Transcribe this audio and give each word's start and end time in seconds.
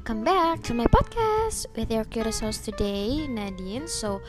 welcome 0.00 0.24
back 0.24 0.62
to 0.62 0.72
my 0.72 0.86
podcast 0.86 1.66
with 1.76 1.92
your 1.92 2.04
curious 2.04 2.40
host 2.40 2.64
today, 2.64 3.28
Nadine. 3.28 3.84
So, 3.86 4.22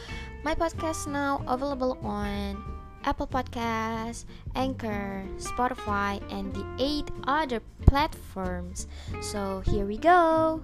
my 0.43 0.53
podcast 0.53 1.07
now 1.07 1.39
available 1.47 1.95
on 2.03 2.59
Apple 3.07 3.25
Podcasts, 3.25 4.25
Anchor, 4.53 5.23
Spotify, 5.39 6.19
and 6.27 6.51
the 6.51 6.67
eight 6.77 7.07
other 7.23 7.61
platforms. 7.87 8.85
So, 9.23 9.63
here 9.63 9.87
we 9.87 9.95
go. 9.95 10.59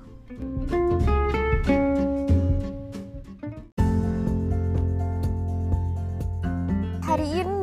Hari 7.07 7.27
ini 7.31 7.56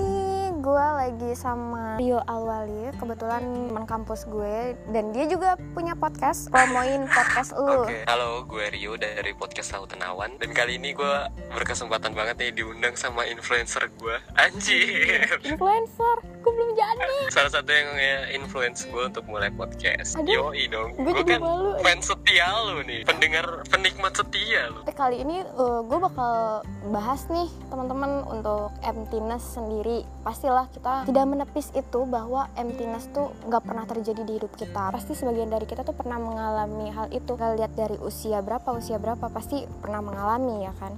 gue 0.64 0.86
lagi 0.96 1.36
sama 1.36 2.00
Rio 2.00 2.24
Alwali, 2.24 2.88
kebetulan 2.96 3.68
teman 3.68 3.84
kampus 3.84 4.24
gue. 4.24 4.72
Dan 4.88 5.12
dia 5.12 5.28
juga 5.28 5.60
punya 5.76 5.92
podcast, 5.92 6.48
promoin 6.48 7.04
podcast 7.04 7.52
lu. 7.52 7.84
Oke, 7.84 8.08
halo 8.08 8.48
gue 8.48 8.72
Rio 8.72 8.96
dari 8.96 9.36
podcast 9.36 9.76
Lautan 9.76 10.00
Awan 10.00 10.40
Dan 10.40 10.56
kali 10.56 10.80
ini 10.80 10.96
gue 10.96 11.14
berkesempatan 11.52 12.16
banget 12.16 12.40
nih 12.40 12.64
diundang 12.64 12.96
sama 12.96 13.28
influencer 13.28 13.92
gue 14.00 14.16
Anjir. 14.40 15.36
Influencer, 15.44 16.16
gue 16.24 16.52
belum 16.56 16.70
jadi. 16.72 17.16
Salah 17.28 17.52
satu 17.52 17.68
yang 17.68 17.92
ya, 18.00 18.18
influence 18.32 18.88
gue 18.88 19.04
untuk 19.04 19.28
mulai 19.28 19.52
podcast. 19.52 20.16
Aduh, 20.16 20.48
Yoi 20.48 20.64
dong, 20.72 20.96
gue 20.96 21.12
kan 21.28 21.44
malu. 21.44 21.76
fans 21.84 22.08
setia 22.08 22.48
lu 22.72 22.80
nih. 22.88 23.04
Pendengar, 23.04 23.68
penikmat 23.68 24.16
setia 24.16 24.72
lu. 24.72 24.80
Tapi 24.88 24.96
kali 24.96 25.16
ini 25.28 25.44
gue 25.60 25.98
bakal 26.00 26.64
bahas 26.88 27.28
nih 27.28 27.52
teman-teman 27.68 28.24
untuk 28.32 28.72
emptiness 28.80 29.44
sendiri. 29.60 30.08
Pastilah 30.54 30.70
kita 30.70 30.94
tidak 31.10 31.26
menepis 31.26 31.66
itu 31.74 32.00
bahwa 32.06 32.46
emptiness 32.54 33.10
tuh 33.10 33.34
nggak 33.50 33.58
pernah 33.66 33.90
terjadi 33.90 34.22
di 34.22 34.38
hidup 34.38 34.54
kita. 34.54 34.94
Pasti 34.94 35.18
sebagian 35.18 35.50
dari 35.50 35.66
kita 35.66 35.82
tuh 35.82 35.98
pernah 35.98 36.14
mengalami 36.22 36.94
hal 36.94 37.10
itu. 37.10 37.34
Kita 37.34 37.58
lihat 37.58 37.74
dari 37.74 37.98
usia 37.98 38.38
berapa, 38.38 38.62
usia 38.70 39.02
berapa 39.02 39.26
pasti 39.34 39.66
pernah 39.82 39.98
mengalami 39.98 40.62
ya 40.62 40.70
kan. 40.78 40.94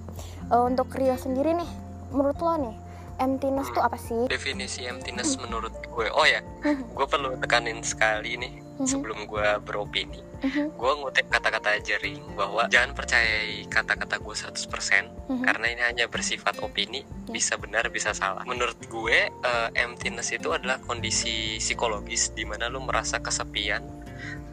Eh, 0.52 0.60
untuk 0.60 0.92
Rio 0.92 1.16
sendiri 1.16 1.56
nih, 1.56 1.70
menurut 2.12 2.36
lo 2.36 2.68
nih, 2.68 2.76
emptiness 3.16 3.72
tuh 3.72 3.80
apa 3.80 3.96
sih? 3.96 4.28
Definisi 4.28 4.84
emptiness 4.84 5.40
menurut 5.40 5.72
gue 5.72 6.04
Oh 6.12 6.28
ya, 6.28 6.44
gue 7.00 7.06
perlu 7.08 7.40
tekanin 7.40 7.80
sekali 7.80 8.36
nih 8.36 8.60
Sebelum 8.84 9.24
gue 9.24 9.48
beropini 9.64 10.20
Mhm, 10.46 10.78
Gue 10.78 10.92
ngutip 11.02 11.26
kata-kata 11.26 11.82
jering 11.82 12.22
bahwa 12.38 12.70
Jangan 12.70 12.94
percayai 12.94 13.66
kata-kata 13.66 14.22
gue 14.22 14.34
100% 14.34 15.26
mhm. 15.26 15.42
karena 15.42 15.66
ini 15.74 15.82
hanya 15.82 16.04
bersifat 16.06 16.62
opini 16.62 17.02
bisa 17.26 17.58
benar 17.58 17.90
bisa 17.90 18.14
salah 18.14 18.46
menurut 18.46 18.78
gue 18.86 19.18
eh, 19.28 19.68
emptiness 19.74 20.30
itu 20.30 20.54
adalah 20.54 20.78
kondisi 20.78 21.58
psikologis 21.58 22.30
di 22.32 22.46
mana 22.46 22.70
lu 22.70 22.78
merasa 22.78 23.18
kesepian 23.18 23.82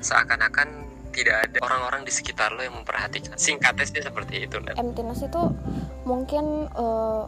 seakan-akan 0.02 0.90
tidak 1.14 1.46
ada 1.46 1.58
orang-orang 1.62 2.02
di 2.04 2.12
sekitar 2.12 2.58
lo 2.58 2.66
yang 2.66 2.74
memperhatikan 2.74 3.38
singkatnya 3.38 3.86
sih 3.86 4.02
seperti 4.02 4.50
itu 4.50 4.58
Nat. 4.58 4.82
emptiness 4.82 5.22
itu 5.22 5.42
mungkin 6.10 6.68
eh, 6.74 7.24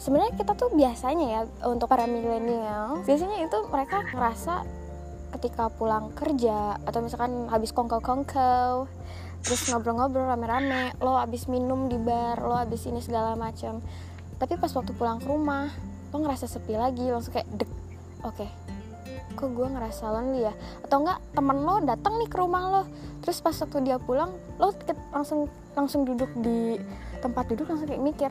sebenarnya 0.00 0.32
kita 0.40 0.52
tuh 0.56 0.72
biasanya 0.72 1.26
ya 1.28 1.40
untuk 1.68 1.88
para 1.88 2.08
milenial 2.08 3.04
biasanya 3.04 3.44
itu 3.44 3.58
mereka 3.68 4.04
ngerasa 4.08 4.64
ketika 5.36 5.68
pulang 5.68 6.12
kerja 6.16 6.80
atau 6.82 7.00
misalkan 7.04 7.46
habis 7.52 7.70
kongkow-kongkow 7.76 8.88
terus 9.44 9.68
ngobrol-ngobrol 9.70 10.26
rame-rame 10.26 10.96
lo 10.98 11.20
habis 11.20 11.46
minum 11.46 11.86
di 11.86 12.00
bar 12.00 12.40
lo 12.40 12.56
habis 12.56 12.88
ini 12.88 12.98
segala 12.98 13.38
macam. 13.38 13.78
Tapi 14.36 14.58
pas 14.58 14.72
waktu 14.74 14.92
pulang 14.96 15.22
ke 15.22 15.28
rumah 15.28 15.70
lo 16.10 16.16
ngerasa 16.18 16.48
sepi 16.50 16.74
lagi 16.74 17.06
langsung 17.06 17.36
kayak 17.36 17.48
dek 17.54 17.70
oke 18.24 18.48
kok 19.36 19.52
gue 19.52 19.68
ngerasa 19.68 20.08
lonely 20.16 20.48
ya? 20.48 20.54
Atau 20.80 21.04
enggak 21.04 21.20
temen 21.36 21.58
lo 21.60 21.76
datang 21.84 22.16
nih 22.16 22.28
ke 22.32 22.36
rumah 22.40 22.62
lo. 22.72 22.82
Terus 23.20 23.38
pas 23.44 23.52
waktu 23.52 23.78
dia 23.84 24.00
pulang 24.00 24.32
lo 24.56 24.72
langsung 25.12 25.52
langsung 25.76 26.08
duduk 26.08 26.32
di 26.40 26.80
tempat 27.20 27.44
duduk 27.52 27.68
langsung 27.68 27.86
kayak 27.86 28.02
mikir 28.02 28.30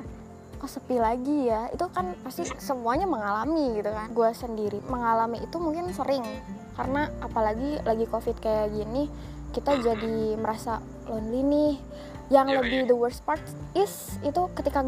kok 0.57 0.67
sepi 0.67 0.97
lagi 0.97 1.47
ya? 1.47 1.69
Itu 1.69 1.87
kan 1.93 2.17
pasti 2.25 2.49
semuanya 2.57 3.05
mengalami 3.05 3.77
gitu 3.77 3.93
kan. 3.93 4.09
Gue 4.11 4.33
sendiri 4.33 4.81
mengalami 4.89 5.45
itu 5.45 5.55
mungkin 5.61 5.93
sering 5.93 6.25
karena 6.75 7.07
apalagi 7.23 7.79
lagi 7.87 8.05
covid 8.07 8.35
kayak 8.43 8.71
gini 8.75 9.07
kita 9.55 9.79
jadi 9.79 10.35
merasa 10.35 10.83
lonely 11.07 11.41
nih. 11.41 11.73
Yang 12.27 12.47
Iya, 12.51 12.57
lebih 12.59 12.79
iya. 12.83 12.89
the 12.89 12.97
worst 12.97 13.21
part 13.23 13.41
is 13.77 14.19
itu 14.25 14.41
ketika 14.57 14.83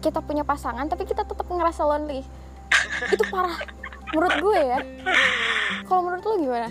kita 0.00 0.24
punya 0.24 0.46
pasangan 0.46 0.88
tapi 0.88 1.04
kita 1.04 1.28
tetap 1.28 1.44
ngerasa 1.44 1.84
lonely. 1.84 2.24
Itu 3.14 3.24
parah. 3.28 3.58
Menurut 4.14 4.34
gue 4.38 4.60
ya. 4.62 4.80
Kalau 5.84 6.00
menurut 6.06 6.24
lo 6.24 6.34
gimana? 6.38 6.70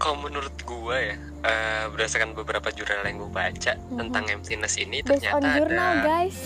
Kalau 0.00 0.16
menurut 0.18 0.56
gue 0.64 0.96
ya 1.12 1.16
eh, 1.42 1.84
berdasarkan 1.90 2.34
beberapa 2.34 2.70
jurnal 2.70 3.06
yang 3.06 3.18
gue 3.22 3.30
baca 3.30 3.72
tentang 3.78 4.24
emptiness 4.30 4.78
ini 4.78 5.02
based 5.02 5.26
on 5.30 5.42
ternyata 5.42 5.58
journal 5.58 5.92
ada 5.98 6.06
guys 6.06 6.38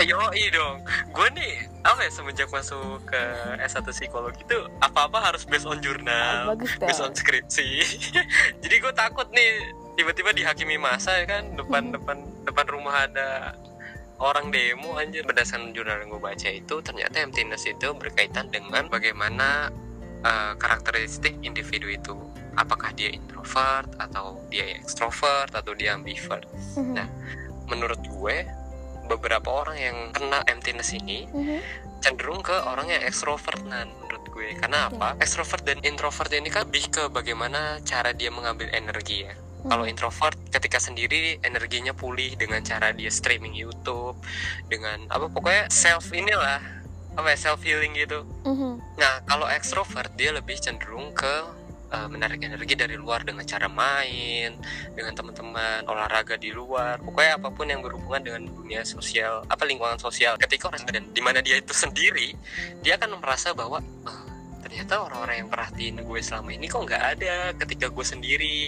Yoi 0.00 0.44
dong. 0.48 0.80
Gue 1.12 1.28
nih 1.36 1.68
Apa 1.84 2.06
ya 2.06 2.10
semenjak 2.10 2.48
masuk 2.48 3.04
ke 3.04 3.20
S1 3.60 3.84
psikologi 3.92 4.40
tuh 4.48 4.70
Apa-apa 4.80 5.20
harus 5.20 5.44
based 5.44 5.68
on 5.68 5.82
jurnal 5.84 6.48
Oh, 6.48 6.56
bagus 6.56 6.72
Based 6.80 7.02
on 7.02 7.12
skripsi. 7.12 7.84
Jadi 8.62 8.74
gue 8.80 8.92
takut 8.94 9.28
nih 9.30 9.68
Tiba-tiba 9.92 10.32
dihakimi 10.32 10.80
masa 10.80 11.20
ya 11.20 11.26
kan 11.28 11.52
Depan 11.58 11.92
depan 11.92 12.16
depan 12.48 12.66
rumah 12.72 13.04
ada 13.04 13.52
Orang 14.22 14.54
demo 14.54 14.96
anjir. 14.96 15.26
Berdasarkan 15.26 15.74
jurnal 15.74 16.00
yang 16.00 16.14
gue 16.14 16.22
baca 16.22 16.48
itu 16.48 16.74
Ternyata 16.80 17.20
emptiness 17.20 17.68
itu 17.68 17.92
berkaitan 17.92 18.48
dengan 18.48 18.88
Bagaimana 18.88 19.68
eh, 20.22 20.52
karakteristik 20.56 21.36
individu 21.42 21.90
itu. 21.90 22.14
Apakah 22.54 22.94
dia 22.94 23.10
introvert 23.10 23.90
Atau 23.98 24.38
dia 24.48 24.78
extrovert 24.78 25.50
Atau 25.52 25.74
dia 25.74 25.98
ambivert. 25.98 26.46
Mhm. 26.78 26.94
Nah, 26.94 27.08
menurut 27.66 27.98
gue 27.98 28.46
beberapa 29.16 29.48
orang 29.52 29.76
yang 29.76 29.96
kena 30.14 30.40
emptiness 30.48 30.92
ini 30.96 31.28
Mhm. 31.28 31.58
cenderung 32.02 32.42
ke 32.42 32.54
orang 32.66 32.90
yang 32.90 33.02
ekstrovert 33.06 33.62
nan 33.68 33.88
menurut 34.02 34.24
gue. 34.32 34.58
Karena 34.58 34.90
apa? 34.90 35.14
Ekstrovert 35.22 35.62
dan 35.62 35.78
introvert 35.86 36.32
ini 36.34 36.50
kan 36.50 36.66
lebih 36.66 36.90
ke 36.90 37.02
bagaimana 37.12 37.78
cara 37.86 38.10
dia 38.10 38.32
mengambil 38.32 38.72
energi 38.74 39.28
ya. 39.28 39.34
Kalau 39.62 39.86
introvert 39.86 40.34
ketika 40.50 40.82
sendiri 40.82 41.38
energinya 41.46 41.94
pulih 41.94 42.34
dengan 42.34 42.66
cara 42.66 42.90
dia 42.90 43.06
streaming 43.14 43.54
YouTube 43.54 44.18
dengan 44.66 45.06
apa 45.06 45.30
pokoknya 45.30 45.70
self 45.70 46.10
inilah 46.10 46.58
apa 47.14 47.28
ya 47.30 47.38
self 47.38 47.62
healing 47.62 47.94
gitu. 47.94 48.26
Mhm. 48.42 48.98
Nah, 48.98 49.22
kalau 49.30 49.46
ekstrovert 49.46 50.10
dia 50.18 50.34
lebih 50.34 50.58
cenderung 50.58 51.14
ke 51.14 51.61
uh, 51.92 52.08
menarik 52.08 52.40
energi 52.42 52.74
dari 52.74 52.96
luar 52.96 53.22
dengan 53.22 53.44
cara 53.44 53.68
main, 53.68 54.56
dengan 54.96 55.12
teman-teman, 55.12 55.84
olahraga 55.86 56.40
di 56.40 56.50
luar, 56.50 56.98
pokoknya 57.04 57.38
apa 57.38 57.48
pun 57.52 57.68
yang 57.68 57.84
berhubungan 57.84 58.22
dengan 58.24 58.42
dunia 58.48 58.82
sosial, 58.82 59.44
apa 59.46 59.62
lingkungan 59.68 60.00
sosial. 60.00 60.40
Ketika 60.40 60.72
orang 60.72 60.82
dan 60.88 61.04
di 61.12 61.22
mana 61.22 61.44
dia 61.44 61.60
itu 61.60 61.76
sendiri, 61.76 62.32
dia 62.80 62.96
akan 62.96 63.20
merasa 63.20 63.52
bahwa 63.52 63.84
"Ah, 64.08 64.24
ternyata 64.64 65.04
orang-orang 65.04 65.44
yang 65.44 65.50
perhatiin 65.52 66.00
gue 66.00 66.20
selama 66.24 66.48
ini 66.56 66.66
kok 66.70 66.82
nggak 66.88 67.04
ada 67.18 67.52
ketika 67.60 67.92
gue 67.92 68.04
sendiri. 68.06 68.58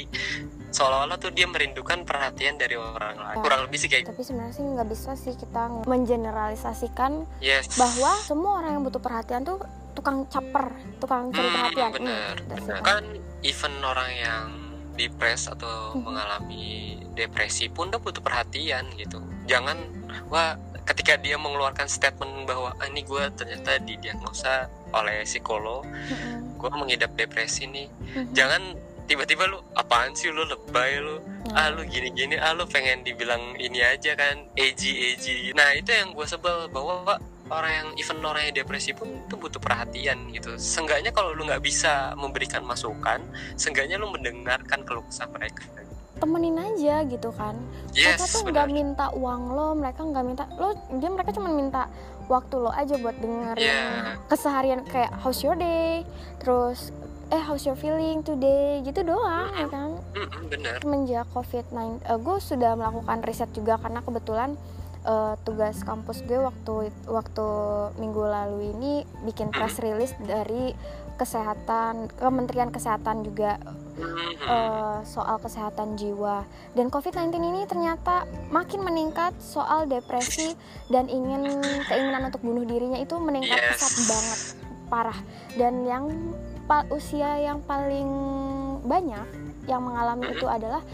Seolah-olah 0.75 1.17
tuh 1.17 1.31
dia 1.31 1.47
merindukan 1.47 2.03
perhatian 2.03 2.59
dari 2.59 2.75
orang 2.75 3.15
lain. 3.15 3.37
Kurang 3.39 3.61
lebih 3.65 3.79
sih 3.79 3.87
kayak 3.87 4.11
tapi 4.11 4.21
sebenarnya 4.21 4.53
sih 4.53 4.65
nggak 4.65 4.89
bisa 4.91 5.11
sih 5.15 5.33
kita 5.33 5.63
mengeneralisasikan 5.87 7.13
yes. 7.39 7.75
bahwa 7.75 8.11
semua 8.21 8.59
orang 8.59 8.71
yang 8.73 8.83
butuh 8.83 8.99
perhatian 8.99 9.43
tuh 9.43 9.63
tukang 9.95 10.27
caper, 10.27 10.67
tukang 10.99 11.31
cari 11.31 11.47
Hmm, 11.47 11.55
perhatian. 11.55 11.91
bener, 11.93 12.35
Hmm, 12.37 12.49
bener. 12.51 12.79
kan 12.83 13.03
even 13.41 13.75
orang 13.81 14.11
yang 14.13 14.45
depres 14.93 15.47
atau 15.47 15.91
Mhm. 15.93 16.03
mengalami 16.03 16.67
depresi 17.13 17.67
pun 17.67 17.91
dia 17.91 17.99
butuh 17.99 18.19
perhatian 18.21 18.87
gitu 18.95 19.19
jangan 19.45 19.75
wah 20.29 20.55
ketika 20.85 21.15
dia 21.17 21.35
mengeluarkan 21.35 21.87
statement 21.87 22.45
bahwa 22.45 22.71
ah, 22.73 22.87
ini 22.87 23.03
gue 23.03 23.23
ternyata 23.33 23.79
didiagnosa 23.81 24.67
oleh 24.91 25.23
psikolog 25.23 25.83
Mhm. 25.83 26.59
gue 26.59 26.71
mengidap 26.73 27.11
depresi 27.13 27.67
nih 27.67 27.87
Mhm. 27.91 28.31
jangan 28.33 28.63
tiba-tiba 29.05 29.45
lu 29.49 29.61
apaan 29.77 30.17
sih 30.17 30.33
lu 30.33 30.45
lebay 30.49 31.01
lu? 31.01 31.21
Nah, 31.53 31.69
ah 31.69 31.69
lu 31.71 31.85
gini-gini 31.85 32.41
ah 32.41 32.57
lu 32.57 32.65
pengen 32.65 33.05
dibilang 33.05 33.55
ini 33.61 33.85
aja 33.85 34.17
kan 34.17 34.49
edgy 34.57 35.13
edgy. 35.13 35.53
Nah 35.53 35.77
itu 35.77 35.93
yang 35.93 36.17
gue 36.17 36.27
sebel 36.27 36.69
bahwa 36.73 37.21
orang 37.53 37.73
yang 37.73 37.89
even 38.01 38.25
orang 38.25 38.49
yang 38.49 38.65
depresi 38.65 38.97
pun 38.97 39.21
tuh 39.29 39.37
butuh 39.37 39.61
perhatian 39.61 40.33
gitu. 40.33 40.57
Seenggaknya 40.57 41.13
kalau 41.13 41.37
lu 41.37 41.45
nggak 41.45 41.61
bisa 41.61 42.17
memberikan 42.17 42.65
masukan 42.65 43.21
seenggaknya 43.61 44.01
lu 44.01 44.09
mendengarkan 44.09 44.81
keluh 44.89 45.05
kesah 45.05 45.29
mereka. 45.29 45.69
Temenin 46.15 46.57
aja 46.57 47.05
gitu 47.05 47.35
kan. 47.35 47.59
mereka 47.93 48.25
yes 48.25 48.33
tuh 48.33 48.47
nggak 48.49 48.69
minta 48.71 49.11
uang 49.13 49.43
lo, 49.53 49.75
mereka 49.77 50.01
nggak 50.01 50.25
minta 50.25 50.45
lo, 50.57 50.73
dia 50.97 51.11
mereka 51.11 51.31
cuma 51.35 51.51
minta 51.51 51.91
waktu 52.31 52.55
lo 52.57 52.71
aja 52.73 52.97
buat 52.97 53.19
dengerin 53.21 53.61
Yeah. 53.61 54.17
keseharian 54.33 54.81
kayak 54.89 55.13
how's 55.21 55.43
your 55.45 55.59
day, 55.59 56.07
terus 56.41 56.95
eh 57.35 57.43
how's 57.43 57.67
your 57.67 57.75
feeling 57.75 58.23
today? 58.23 58.79
Gitu 58.87 59.03
doang 59.03 59.51
ya 59.59 59.67
kan. 59.67 59.99
Mm-mm, 60.15 60.43
bener. 60.47 60.79
Semenjak 60.79 61.27
COVID-19 61.35 62.07
eh, 62.07 62.19
gue 62.23 62.37
sudah 62.39 62.73
melakukan 62.79 63.19
riset 63.27 63.51
juga 63.51 63.75
karena 63.83 64.07
kebetulan 64.07 64.55
eh, 65.03 65.35
tugas 65.43 65.83
kampus 65.83 66.23
gue 66.23 66.39
waktu 66.39 66.95
waktu 67.11 67.47
minggu 67.99 68.23
lalu 68.23 68.71
ini 68.71 68.93
bikin 69.27 69.51
press 69.51 69.83
release 69.83 70.15
dari 70.23 70.71
kesehatan 71.15 72.11
Kementerian 72.19 72.71
Kesehatan 72.71 73.23
juga 73.27 73.59
eh, 74.47 74.99
soal 75.03 75.43
kesehatan 75.43 75.99
jiwa. 75.99 76.47
Dan 76.79 76.87
COVID-19 76.87 77.35
ini 77.35 77.67
ternyata 77.67 78.31
makin 78.55 78.87
meningkat 78.87 79.35
soal 79.43 79.91
depresi 79.91 80.55
dan 80.87 81.11
ingin 81.11 81.59
keinginan 81.91 82.31
untuk 82.31 82.47
bunuh 82.47 82.63
dirinya 82.63 82.99
itu 83.03 83.19
meningkat 83.19 83.59
Yes. 83.59 83.71
pesat 83.75 83.95
banget 84.07 84.41
parah. 84.87 85.19
Dan 85.59 85.83
yang 85.83 86.05
usia 86.89 87.41
yang 87.41 87.61
paling 87.65 88.09
banyak 88.85 89.27
yang 89.65 89.81
mengalami 89.85 90.33
itu 90.33 90.45
adalah 90.45 90.85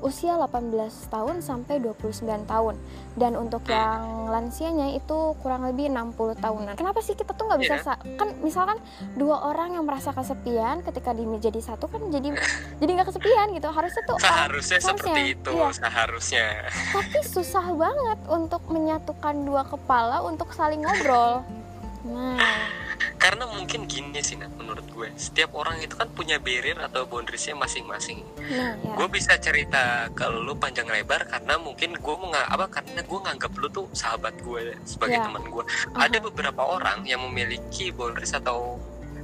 usia 0.00 0.32
18 0.40 0.72
tahun 1.12 1.44
sampai 1.44 1.76
29 1.80 2.24
tahun. 2.48 2.74
Dan 3.14 3.36
untuk 3.36 3.68
yang 3.68 4.32
lansianya 4.32 4.96
itu 4.96 5.36
kurang 5.44 5.68
lebih 5.68 5.92
60 5.92 6.40
tahunan. 6.40 6.74
Kenapa 6.76 7.04
sih 7.04 7.12
kita 7.12 7.36
tuh 7.36 7.52
nggak 7.52 7.60
bisa 7.60 7.76
sa- 7.84 8.00
kan 8.16 8.32
misalkan 8.40 8.80
dua 9.14 9.52
orang 9.52 9.76
yang 9.76 9.84
merasa 9.84 10.16
kesepian 10.16 10.80
ketika 10.80 11.12
di 11.12 11.28
jadi 11.36 11.60
satu 11.60 11.84
kan 11.92 12.00
jadi 12.08 12.32
jadi 12.80 12.90
nggak 12.96 13.08
kesepian 13.12 13.52
gitu. 13.52 13.68
Harusnya 13.68 14.02
tuh 14.08 14.16
orang- 14.16 14.24
seharusnya 14.24 14.78
harusnya, 14.80 14.88
seperti 14.96 15.20
itu 15.36 15.52
iya. 15.52 15.68
seharusnya. 15.76 16.46
Tapi 16.96 17.18
susah 17.20 17.66
banget 17.76 18.18
untuk 18.32 18.62
menyatukan 18.72 19.34
dua 19.44 19.62
kepala 19.68 20.24
untuk 20.24 20.48
saling 20.56 20.80
ngobrol. 20.80 21.44
Nah 22.08 22.40
karena 23.20 23.44
mungkin 23.44 23.84
gini 23.84 24.16
sih 24.24 24.40
Nat, 24.40 24.48
menurut 24.56 24.82
gue 24.88 25.12
setiap 25.14 25.52
orang 25.52 25.76
itu 25.84 25.92
kan 25.92 26.08
punya 26.08 26.40
barrier 26.40 26.80
atau 26.80 27.04
boundariesnya 27.04 27.52
masing-masing 27.54 28.24
nah 28.48 28.72
ya 28.80 28.96
gue 28.96 29.08
bisa 29.12 29.36
cerita 29.36 30.08
ke 30.16 30.24
lu 30.32 30.56
panjang 30.56 30.88
lebar 30.88 31.28
karena 31.28 31.60
mungkin 31.60 32.00
gue 32.00 32.16
nggak 32.16 32.46
apa 32.48 32.66
karena 32.80 33.04
gue 33.04 33.18
nganggap 33.20 33.52
lu 33.60 33.68
tuh 33.68 33.86
sahabat 33.92 34.34
gue 34.40 34.74
sebagai 34.88 35.20
Ya. 35.20 35.26
teman 35.28 35.44
gue 35.52 35.64
Aha. 35.92 36.08
ada 36.08 36.18
beberapa 36.22 36.62
orang 36.64 37.04
yang 37.04 37.20
memiliki 37.28 37.92
boundaries 37.92 38.32
atau 38.32 38.80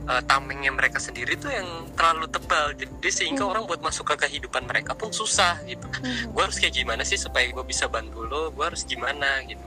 uh, 0.06 0.22
tamengnya 0.24 0.70
mereka 0.70 0.98
sendiri 0.98 1.36
tuh 1.36 1.50
yang 1.50 1.66
terlalu 1.94 2.26
tebal. 2.26 2.72
Jadi 2.72 3.10
sehingga 3.10 3.42
Hmm. 3.44 3.52
orang 3.52 3.64
buat 3.66 3.80
masuk 3.80 4.14
ke 4.14 4.26
kehidupan 4.26 4.64
mereka 4.64 4.94
pun 4.94 5.10
susah 5.10 5.60
gitu. 5.64 5.86
Mhm. 6.00 6.32
gue 6.32 6.42
harus 6.42 6.56
kayak 6.56 6.74
gimana 6.74 7.02
sih 7.02 7.16
supaya 7.16 7.46
gue 7.46 7.62
bisa 7.62 7.86
bantu 7.86 8.22
lo? 8.22 8.50
Gue 8.50 8.64
harus 8.64 8.82
gimana 8.82 9.42
gitu. 9.44 9.62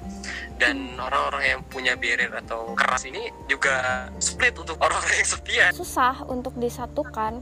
Dan 0.55 0.99
orang-orang 0.99 1.43
yang 1.45 1.61
punya 1.65 1.95
barrier 1.95 2.31
atau 2.35 2.75
keras 2.75 3.03
ini 3.03 3.31
juga 3.45 4.07
split 4.19 4.55
untuk 4.55 4.75
orang-orang 4.83 5.17
yang 5.17 5.29
sepian 5.29 5.71
susah 5.71 6.27
untuk 6.27 6.51
disatukan 6.55 7.39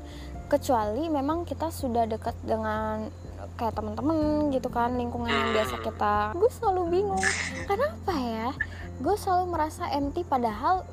kecuali 0.48 1.10
memang 1.10 1.44
kita 1.44 1.68
sudah 1.68 2.06
dekat 2.06 2.38
dengan 2.40 3.10
kayak 3.58 3.74
teman-teman 3.74 4.48
gitu 4.50 4.70
kan 4.70 4.94
lingkungan 4.94 5.28
yang 5.28 5.50
biasa 5.52 5.76
kita. 5.82 6.16
Gue 6.34 6.50
selalu 6.54 6.82
bingung 6.94 7.26
kenapa 7.70 8.14
ya? 8.14 8.50
Gue 8.98 9.14
selalu 9.14 9.46
merasa 9.50 9.90
empty 9.90 10.22
padahal 10.24 10.86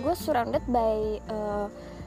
gue 0.00 0.14
surrounded 0.16 0.64
by 0.68 1.20
eh, 1.20 1.66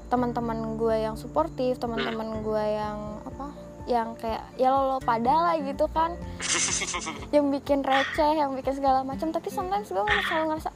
teman-teman 0.10 0.76
gue 0.76 0.96
yang 1.06 1.16
suportif 1.16 1.78
teman-teman 1.78 2.42
gue 2.42 2.64
yang 2.66 3.22
apa 3.24 3.54
yang 3.90 4.14
kayak 4.22 4.46
ya 4.54 4.70
lo, 4.70 4.86
lo 4.86 4.98
pada 5.02 5.34
lah 5.34 5.56
gitu 5.58 5.90
kan. 5.90 6.14
Yang 7.36 7.46
bikin 7.58 7.82
receh 7.82 8.38
yang 8.38 8.54
bikin 8.54 8.78
segala 8.78 9.02
macam 9.02 9.34
tapi 9.34 9.50
sometimes 9.50 9.90
gue 9.90 9.98
selalu 10.30 10.54
ngerasa 10.54 10.70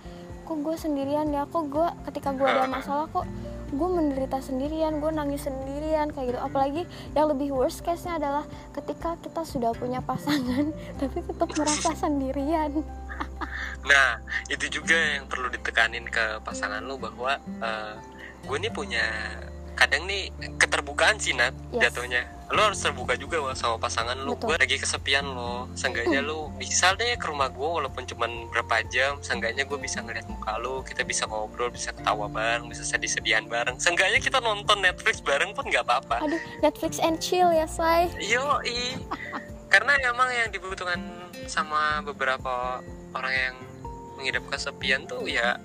kok 0.44 0.57
gue 0.57 0.75
sendirian 0.75 1.30
ya? 1.30 1.45
Kok 1.45 1.63
gue 1.69 1.88
ketika 2.10 2.33
gue 2.33 2.48
ada 2.50 2.65
masalah 2.65 3.06
kok 3.13 3.30
gue 3.69 3.89
menderita 3.89 4.42
sendirian? 4.42 4.98
Gue 4.98 5.13
nangis 5.13 5.45
sendirian? 5.45 6.09
Kayak 6.09 6.33
gitu. 6.33 6.39
Apalagi 6.42 6.81
yang 7.13 7.30
lebih 7.30 7.54
worst 7.54 7.86
case 7.86 8.01
nya 8.09 8.18
adalah 8.18 8.50
ketika 8.74 9.13
kita 9.21 9.45
sudah 9.45 9.71
punya 9.77 10.01
pasangan 10.01 10.74
tapi 11.00 11.21
tetap 11.21 11.54
merasa 11.54 11.94
sendirian 11.94 12.81
nah 13.89 14.19
itu 14.48 14.80
juga 14.80 14.95
yang 14.95 15.27
perlu 15.27 15.51
ditekanin 15.51 16.07
ke 16.07 16.39
pasangan 16.42 16.83
lu 16.83 16.95
bahwa 16.98 17.38
uh, 17.60 17.95
gue 18.44 18.57
nih 18.60 18.71
punya 18.71 19.06
kadang 19.74 20.06
nih 20.06 20.30
keterbukaan 20.62 21.18
sih 21.18 21.33
Nat 21.33 21.51
Yes. 21.74 21.89
jatuhnya. 21.89 22.30
Lo 22.54 22.69
harus 22.69 22.77
terbuka 22.86 23.18
juga 23.18 23.42
Wak, 23.42 23.57
sama 23.57 23.81
pasangan 23.81 24.13
lu. 24.21 24.38
Betul. 24.38 24.54
gue 24.54 24.57
lagi 24.62 24.77
kesepian 24.77 25.25
lo 25.25 25.65
seenggaknya 25.74 26.21
lu 26.21 26.54
bisa 26.62 26.94
deh 26.94 27.18
ke 27.18 27.25
rumah 27.25 27.50
gue 27.50 27.65
walaupun 27.65 28.06
cuman 28.06 28.54
berapa 28.54 28.86
jam. 28.94 29.18
Seenggaknya 29.25 29.66
gue 29.66 29.80
bisa 29.81 30.06
ngeliat 30.06 30.30
muka 30.30 30.62
lu 30.62 30.86
kita 30.86 31.01
bisa 31.01 31.25
ngobrol 31.25 31.74
bisa 31.74 31.89
ketawa 31.89 32.30
bareng 32.30 32.69
bisa 32.69 32.86
sedih-sedihan 32.86 33.50
bareng. 33.50 33.81
Seenggaknya 33.81 34.21
kita 34.21 34.38
nonton 34.38 34.86
Netflix 34.86 35.18
bareng 35.25 35.57
pun 35.57 35.66
nggak 35.66 35.81
apa-apa. 35.89 36.21
Aduh 36.30 36.38
Netflix 36.62 37.01
and 37.01 37.18
chill 37.18 37.50
ya 37.50 37.66
say 37.66 38.06
Yo, 38.21 38.62
karena 39.74 39.98
emang 40.06 40.30
yang 40.30 40.54
dibutuhkan 40.54 41.01
sama 41.50 42.06
beberapa 42.06 42.86
orang 43.13 43.33
yang 43.33 43.56
mengidap 44.18 44.44
kesepian 44.50 45.06
tuh 45.10 45.25
ya 45.25 45.57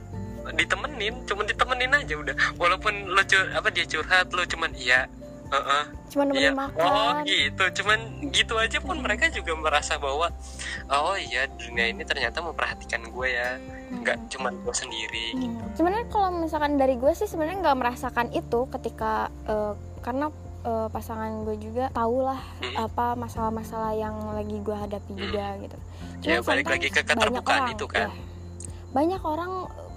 ditemenin, 0.57 1.29
cuman 1.29 1.45
ditemenin 1.45 1.93
aja 1.93 2.15
udah. 2.17 2.37
Walaupun 2.57 3.13
lo 3.13 3.21
cur 3.29 3.53
apa 3.53 3.69
dia 3.69 3.85
curhat, 3.85 4.33
lo 4.33 4.49
cuman 4.49 4.73
iya, 4.81 5.05
heeh, 5.53 5.85
cuma 6.09 6.25
iya, 6.25 6.29
nemenin 6.33 6.53
oh 6.53 6.57
makan 6.57 7.15
gitu, 7.29 7.65
cuman 7.83 7.99
gitu 8.33 8.55
aja 8.57 8.79
pun 8.81 8.97
mereka 9.01 9.29
juga 9.29 9.53
merasa 9.57 10.01
bahwa 10.01 10.33
oh 10.89 11.17
iya 11.21 11.49
dunia 11.53 11.93
ini 11.93 12.01
ternyata 12.05 12.41
memperhatikan 12.41 13.13
gue 13.13 13.29
ya, 13.29 13.61
nggak 13.93 14.33
cuman 14.33 14.57
gue 14.65 14.75
sendiri. 14.75 15.27
Hmm. 15.37 15.61
sebenarnya 15.77 16.07
kalau 16.09 16.29
misalkan 16.33 16.81
dari 16.81 16.97
gue 16.97 17.13
sih 17.13 17.29
sebenarnya 17.29 17.61
nggak 17.69 17.79
merasakan 17.85 18.29
itu 18.33 18.61
ketika 18.73 19.29
eh, 19.45 19.77
karena 20.01 20.33
eh, 20.69 20.89
pasangan 20.89 21.43
gue 21.43 21.57
juga 21.57 21.89
tahu 21.91 22.21
lah 22.21 22.37
Hmm. 22.61 22.77
apa 22.85 23.17
masalah-masalah 23.17 23.93
yang 23.95 24.13
lagi 24.31 24.61
gue 24.61 24.77
hadapi 24.77 25.13
juga 25.15 25.57
gitu. 25.59 25.77
Ya, 26.21 26.39
Cuman 26.39 26.47
balik 26.47 26.67
lagi 26.69 26.89
ke 26.89 27.01
banyak 27.01 27.09
keterbukaan 27.09 27.63
orang, 27.63 27.75
itu 27.75 27.87
kan. 27.87 28.01
ya, 28.01 28.09
banyak 28.91 29.23
orang 29.23 29.53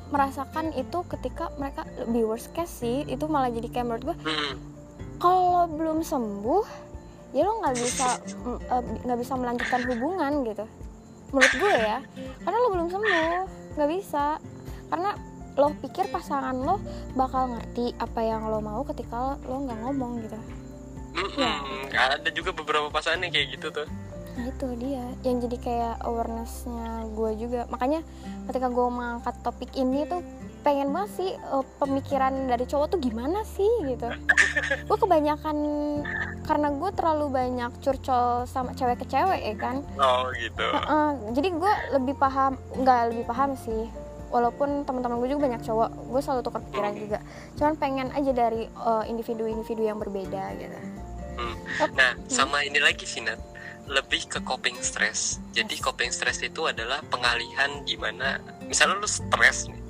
merasakan 0.07 0.65
itu 0.73 0.99
ketika 1.07 1.47
mereka 1.55 1.81
lebih 2.01 2.23
worst 2.25 2.51
case 2.51 2.71
sih 2.77 3.03
itu 3.05 3.23
malah 3.25 3.47
jadi 3.47 3.67
kayak 3.67 3.85
menurut 3.85 4.03
gue 4.05 4.17
Hmm, 4.21 4.55
kalau 5.17 5.67
belum 5.67 5.99
sembuh 6.01 6.63
ya 7.31 7.41
lo 7.41 7.59
nggak 7.59 7.75
bisa 7.77 8.07
eh, 8.67 8.83
nggak 9.01 9.15
bisa 9.17 9.33
melanjutkan 9.33 9.81
hubungan 9.85 10.43
gitu 10.43 10.65
menurut 11.29 11.53
gue 11.55 11.75
ya 11.77 11.99
karena 12.43 12.57
lo 12.57 12.67
belum 12.69 12.87
sembuh 12.89 13.39
nggak 13.71 13.89
bisa 13.89 14.25
karena 14.87 15.11
lo 15.53 15.67
pikir 15.79 16.05
pasangan 16.07 16.55
lo 16.55 16.75
bakal 17.13 17.47
ngerti 17.49 17.95
apa 17.95 18.19
yang 18.19 18.43
lo 18.45 18.59
mau 18.59 18.83
ketika 18.83 19.39
lo 19.41 19.63
nggak 19.63 19.79
ngomong 19.79 20.19
gitu 20.19 20.35
mm-mm. 21.15 21.91
Ada 21.91 22.29
juga 22.31 22.55
beberapa 22.55 22.87
pasangan 22.87 23.23
yang 23.23 23.33
kayak 23.33 23.47
gitu 23.59 23.67
tuh. 23.71 23.87
nah 24.31 24.47
itu 24.47 24.67
dia. 24.79 25.03
Yang 25.27 25.37
jadi 25.47 25.57
kayak 25.59 25.95
awarenessnya 26.07 27.11
gue 27.11 27.31
juga. 27.35 27.61
Makanya 27.67 27.99
ketika 28.47 28.71
gue 28.71 28.87
mengangkat 28.87 29.35
topik 29.43 29.75
ini 29.75 30.07
tuh 30.07 30.23
pengen 30.61 30.93
banget 30.93 31.11
sih 31.17 31.29
eh, 31.33 31.65
pemikiran 31.81 32.47
dari 32.47 32.65
cowok 32.69 32.95
tuh 32.95 32.99
gimana 33.01 33.41
sih 33.43 33.69
gitu. 33.85 34.07
Gue 34.87 34.97
kebanyakan 34.97 35.57
karena 36.45 36.67
gue 36.69 36.89
terlalu 36.93 37.25
banyak 37.33 37.71
curcol 37.81 38.45
sama 38.45 38.77
cewek 38.77 39.01
ke 39.01 39.05
cewek 39.09 39.41
ya 39.41 39.55
kan? 39.57 39.81
Oh 39.97 40.29
gitu. 40.37 40.61
Heeh, 40.61 41.09
jadi 41.33 41.49
gue 41.49 41.73
lebih 41.97 42.15
paham 42.19 42.61
nggak 42.77 43.01
lebih 43.09 43.25
paham 43.25 43.57
sih. 43.57 43.89
Walaupun 44.29 44.85
teman-teman 44.87 45.19
gue 45.19 45.33
juga 45.33 45.49
banyak 45.49 45.61
cowok 45.65 45.89
gue 46.13 46.21
selalu 46.21 46.41
tukar 46.45 46.61
pikiran 46.69 46.93
juga. 46.93 47.19
Cuman 47.57 47.73
pengen 47.81 48.07
aja 48.13 48.31
dari 48.31 48.69
eh, 48.69 49.03
individu-individu 49.09 49.81
yang 49.81 49.97
berbeda 49.97 50.61
gitu 50.61 51.00
Hmm. 51.41 51.55
Nah, 51.97 52.13
sama 52.29 52.61
ini 52.61 52.77
lagi 52.77 53.09
sih 53.09 53.25
Nat, 53.25 53.41
lebih 53.89 54.29
ke 54.29 54.39
coping 54.45 54.77
stress. 54.85 55.41
Jadi 55.57 55.81
coping 55.81 56.13
stress 56.13 56.45
itu 56.45 56.69
adalah 56.69 57.01
pengalihan 57.09 57.81
gimana, 57.83 58.37
misalnya 58.69 59.01
lu 59.01 59.09
stres 59.09 59.65
nih, 59.65 59.81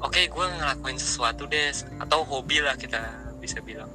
oke 0.00 0.18
gue 0.18 0.46
ngelakuin 0.58 0.96
sesuatu 0.96 1.44
deh, 1.44 1.68
atau 2.00 2.24
hobi 2.24 2.64
lah 2.64 2.74
kita 2.80 3.28
bisa 3.38 3.60
bilang. 3.60 3.92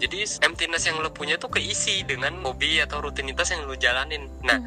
Jadi 0.00 0.24
emptiness 0.40 0.88
yang 0.88 1.04
lo 1.04 1.12
punya 1.12 1.36
tuh 1.36 1.52
keisi 1.52 2.00
dengan 2.06 2.40
hobi 2.40 2.80
atau 2.80 3.04
rutinitas 3.04 3.52
yang 3.52 3.68
lo 3.68 3.76
jalanin. 3.76 4.24
Nah, 4.40 4.64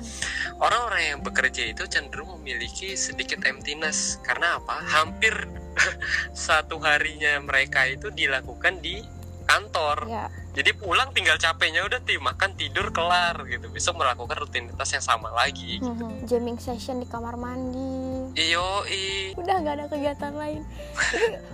orang-orang 0.61 1.17
yang 1.17 1.19
bekerja 1.25 1.65
itu 1.65 1.89
cenderung 1.89 2.37
memiliki 2.37 2.93
sedikit 2.93 3.41
emptiness 3.41 4.21
karena 4.21 4.61
apa? 4.61 4.85
Hampir 4.85 5.33
satu 6.35 6.77
harinya 6.83 7.41
mereka 7.41 7.89
itu 7.89 8.13
dilakukan 8.13 8.77
di 8.83 9.01
kantor 9.49 10.05
ya 10.05 10.29
jadi 10.59 10.75
pulang 10.75 11.09
tinggal 11.09 11.35
capeknya 11.35 11.81
udah 11.81 11.99
tim. 11.99 12.19
Makan 12.19 12.51
tidur 12.53 12.91
kelar 12.91 13.39
gitu. 13.45 13.67
Besok 13.69 13.95
melakukan 13.95 14.35
rutinitas 14.37 14.89
yang 14.89 14.99
sama 15.01 15.31
lagi 15.31 15.79
Mhm. 15.79 16.27
jamming 16.27 16.59
session 16.59 16.99
di 16.99 17.07
kamar 17.07 17.33
mandi. 17.33 18.27
Iyo 18.35 18.83
i 18.85 19.31
udah 19.33 19.55
nggak 19.57 19.73
ada 19.73 19.85
kegiatan 19.87 20.33
lain. 20.33 20.61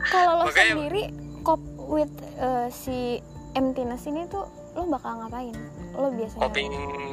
Kalau 0.07 0.41
lo 0.41 0.43
Makanya- 0.47 0.73
sendiri 0.73 1.03
cope 1.41 1.61
with 1.77 2.09
eh, 2.35 2.67
si 2.67 3.21
emptiness 3.53 4.03
ini 4.03 4.25
tuh 4.25 4.43
lo 4.73 4.89
bakal 4.89 5.21
ngapain? 5.21 5.53
Lo 5.93 6.09
biasanya 6.09 6.41
coping 6.41 6.71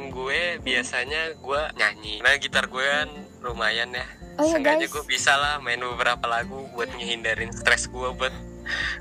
gue 0.09 0.41
biasanya 0.59 1.21
gue 1.35 1.61
nyanyi. 1.73 2.19
Nah 2.19 2.35
gitar 2.35 2.65
gue 2.65 2.81
kan 2.81 3.09
lumayan 3.41 3.93
ya. 3.93 4.03
Oh 4.33 4.41
ya 4.41 4.57
Seenggaknya 4.57 4.89
guys. 4.89 4.91
gue 4.91 5.03
bisa 5.05 5.31
lah 5.33 5.61
main 5.61 5.77
beberapa 5.77 6.25
lagu 6.25 6.65
buat 6.73 6.89
ngehindarin 6.89 7.53
stres 7.53 7.85
gue 7.85 8.09
buat 8.11 8.33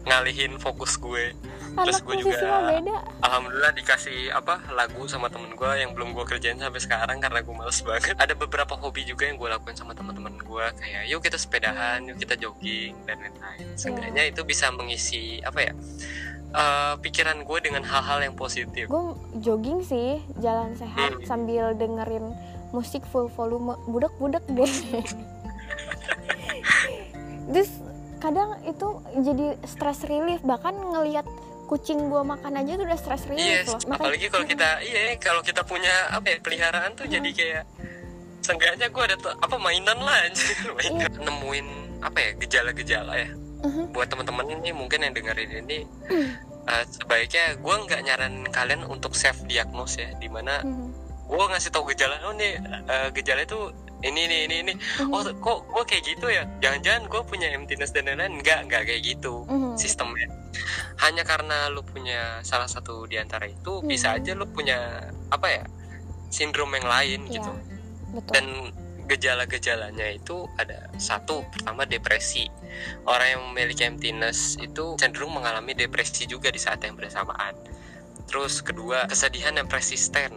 ngalihin 0.04 0.56
fokus 0.56 0.96
gue. 0.96 1.32
Anak 1.72 2.00
gue 2.00 2.14
musisi 2.14 2.36
juga- 2.36 2.68
beda. 2.68 2.96
Alhamdulillah 3.22 3.72
dikasih 3.72 4.28
apa 4.30 4.60
lagu 4.70 5.06
sama 5.06 5.26
temen 5.26 5.50
gue 5.50 5.70
yang 5.74 5.92
belum 5.92 6.12
gue 6.12 6.24
kerjain 6.26 6.56
sampai 6.56 6.78
sekarang 6.78 7.16
karena 7.18 7.40
gue 7.40 7.54
males 7.54 7.80
banget. 7.80 8.12
Ada 8.14 8.34
beberapa 8.34 8.74
hobi 8.74 9.02
juga 9.02 9.24
yang 9.24 9.36
gue 9.36 9.48
lakuin 9.48 9.72
sama 9.72 9.92
teman-teman 9.92 10.36
gue 10.36 10.64
kayak 10.74 11.02
yuk 11.06 11.20
kita 11.20 11.34
sepedahan, 11.34 12.04
yuk 12.04 12.16
kita 12.16 12.36
jogging 12.36 12.92
dan 13.02 13.18
lain-lain. 13.18 13.66
Seenggaknya 13.72 14.22
itu 14.26 14.42
bisa 14.42 14.68
mengisi 14.68 15.40
apa 15.40 15.60
ya 15.62 15.72
eh, 16.52 16.94
pikiran 16.98 17.40
gue 17.40 17.58
dengan 17.62 17.80
hal-hal 17.82 18.20
yang 18.22 18.34
positif. 18.34 18.84
Gue 18.84 19.16
jogging 19.34 19.80
sih 19.80 20.20
jalan 20.36 20.76
sehat 20.76 21.14
Hmm. 21.14 21.24
sambil 21.24 21.72
dengerin 21.72 22.36
musik 22.70 23.00
full 23.06 23.28
volume. 23.30 23.72
Budak-budak 23.86 24.44
deh. 24.46 24.68
Terus 27.48 27.70
kadang 28.22 28.54
itu 28.62 28.88
jadi 29.18 29.46
stress 29.64 30.04
relief 30.04 30.38
bahkan 30.42 30.70
ngelihat 30.72 31.26
kucing 31.66 32.06
gua 32.06 32.22
makan 32.22 32.54
aja 32.54 32.72
tuh 32.72 32.84
udah 32.84 32.96
stress 32.96 33.26
relief 33.26 33.42
Iya, 33.42 33.60
loh 33.64 33.80
Makanya- 33.82 33.96
apalagi 33.98 34.26
kalau 34.28 34.46
kita 34.46 34.68
iya 34.80 35.00
kalau 35.18 35.42
kita 35.42 35.62
punya 35.64 35.90
apa 36.08 36.26
ya 36.28 36.36
peliharaan 36.38 36.94
tuh 36.94 37.06
jadi 37.06 37.30
kayak 37.30 37.64
seenggaknya 38.40 38.86
gue 38.88 39.02
ada 39.04 39.16
tuh, 39.16 39.30
apa 39.32 39.54
mainan 39.56 39.98
lah 39.98 40.18
anjir 40.20 40.50
mainan. 40.76 41.10
nemuin 41.16 41.66
apa 42.00 42.18
ya 42.18 42.30
gejala-gejala 42.36 43.14
ya 43.16 43.30
Mhm. 43.62 43.90
buat 43.90 44.06
teman-teman 44.06 44.46
ini 44.52 44.70
mungkin 44.72 44.98
yang 45.00 45.10
dengerin 45.12 45.62
ini 45.62 45.86
eh, 46.64 46.84
sebaiknya 46.88 47.54
gue 47.56 47.74
nggak 47.80 48.00
nyaranin 48.02 48.46
kalian 48.48 48.82
untuk 48.84 49.14
self 49.14 49.38
diagnose 49.44 49.96
ya 49.96 50.10
di 50.16 50.26
mana 50.26 50.58
Mhm. 50.60 50.86
gue 51.24 51.44
ngasih 51.48 51.70
tau 51.70 51.82
gejala 51.84 52.18
oh 52.24 52.34
nih 52.34 52.58
eh, 52.84 53.08
gejala 53.12 53.40
itu 53.40 53.70
ini 54.02 54.20
ini 54.26 54.36
ini 54.44 54.56
ini. 54.60 54.72
Mhm. 55.00 55.10
oh 55.10 55.22
kok 55.24 55.58
gue 55.66 55.84
kayak 55.86 56.02
gitu 56.04 56.26
ya? 56.26 56.44
Jangan-jangan 56.58 57.02
gue 57.06 57.22
punya 57.24 57.48
emptiness 57.50 57.90
dan 57.90 58.06
lain-lain. 58.06 58.38
Enggak 58.38 58.66
enggak 58.66 58.82
kayak 58.84 59.02
gitu 59.02 59.46
Mhm. 59.46 59.78
sistemnya. 59.78 60.28
Hanya 60.98 61.22
karena 61.22 61.66
lu 61.68 61.80
punya 61.82 62.42
salah 62.42 62.66
satu 62.66 63.06
di 63.06 63.16
antara 63.16 63.46
itu 63.46 63.80
Hmm. 63.80 63.88
bisa 63.88 64.14
aja 64.14 64.34
lu 64.34 64.44
punya 64.44 64.78
apa 65.28 65.48
ya 65.48 65.64
sindrom 66.28 66.72
yang 66.72 66.86
lain 66.86 67.20
Iya, 67.26 67.32
gitu. 67.38 67.52
betul. 68.12 68.32
Dan 68.32 68.46
gejala-gejalanya 69.02 70.08
itu 70.08 70.46
ada 70.56 70.88
satu 70.96 71.44
pertama 71.50 71.84
depresi. 71.84 72.48
Orang 73.04 73.28
yang 73.28 73.42
memiliki 73.50 73.84
emptiness 73.84 74.56
itu 74.56 74.96
cenderung 74.96 75.36
mengalami 75.36 75.74
depresi 75.74 76.24
juga 76.24 76.48
di 76.48 76.56
saat 76.56 76.80
yang 76.80 76.96
bersamaan. 76.96 77.52
Terus 78.24 78.62
kedua 78.62 79.04
kesedihan 79.06 79.52
yang 79.52 79.68
persisten 79.68 80.32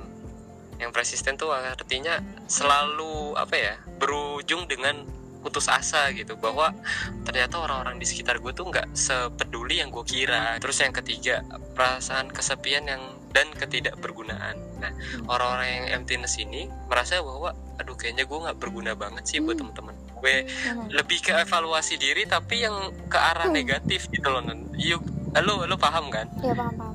yang 0.77 0.91
persisten 0.91 1.35
tuh 1.35 1.51
artinya 1.51 2.19
selalu 2.45 3.35
apa 3.35 3.55
ya 3.55 3.73
berujung 3.97 4.67
dengan 4.67 5.07
putus 5.41 5.69
asa 5.69 6.09
gitu. 6.11 6.33
Bahwa 6.35 6.73
ternyata 7.21 7.61
orang-orang 7.61 8.01
di 8.01 8.05
sekitar 8.05 8.41
gue 8.41 8.51
tuh 8.51 8.65
nggak 8.65 8.91
sepeduli 8.91 9.77
yang 9.77 9.93
gue 9.93 10.01
kira. 10.01 10.57
Terus 10.57 10.81
yang 10.81 10.91
ketiga 10.91 11.45
perasaan 11.77 12.33
kesepian 12.33 12.89
yang 12.89 13.01
dan 13.29 13.51
ketidakbergunaan. 13.53 14.55
Nah 14.79 14.91
orang-orang 15.27 15.67
yang 15.67 15.85
emptiness 16.01 16.39
ini 16.39 16.65
merasa 16.87 17.19
bahwa 17.21 17.51
aduh 17.77 17.93
kayaknya 17.93 18.23
gue 18.23 18.37
nggak 18.39 18.57
berguna 18.57 18.95
banget 18.95 19.27
sih 19.27 19.37
buat 19.37 19.59
Hmm. 19.59 19.69
teman-teman 19.75 19.95
gue. 20.15 20.47
Mhm. 20.47 20.89
lebih 20.95 21.19
ke 21.21 21.37
evaluasi 21.37 22.01
diri 22.01 22.25
tapi 22.25 22.65
yang 22.65 22.73
ke 23.05 23.19
arah 23.19 23.45
Hmm. 23.45 23.53
negatif 23.53 24.09
gitu 24.09 24.25
loh 24.25 24.41
yuk 24.73 25.03
lo 25.35 25.67
lo 25.67 25.75
paham 25.77 26.07
kan? 26.09 26.25
Iya 26.41 26.55
paham 26.55 26.73
paham 26.73 26.94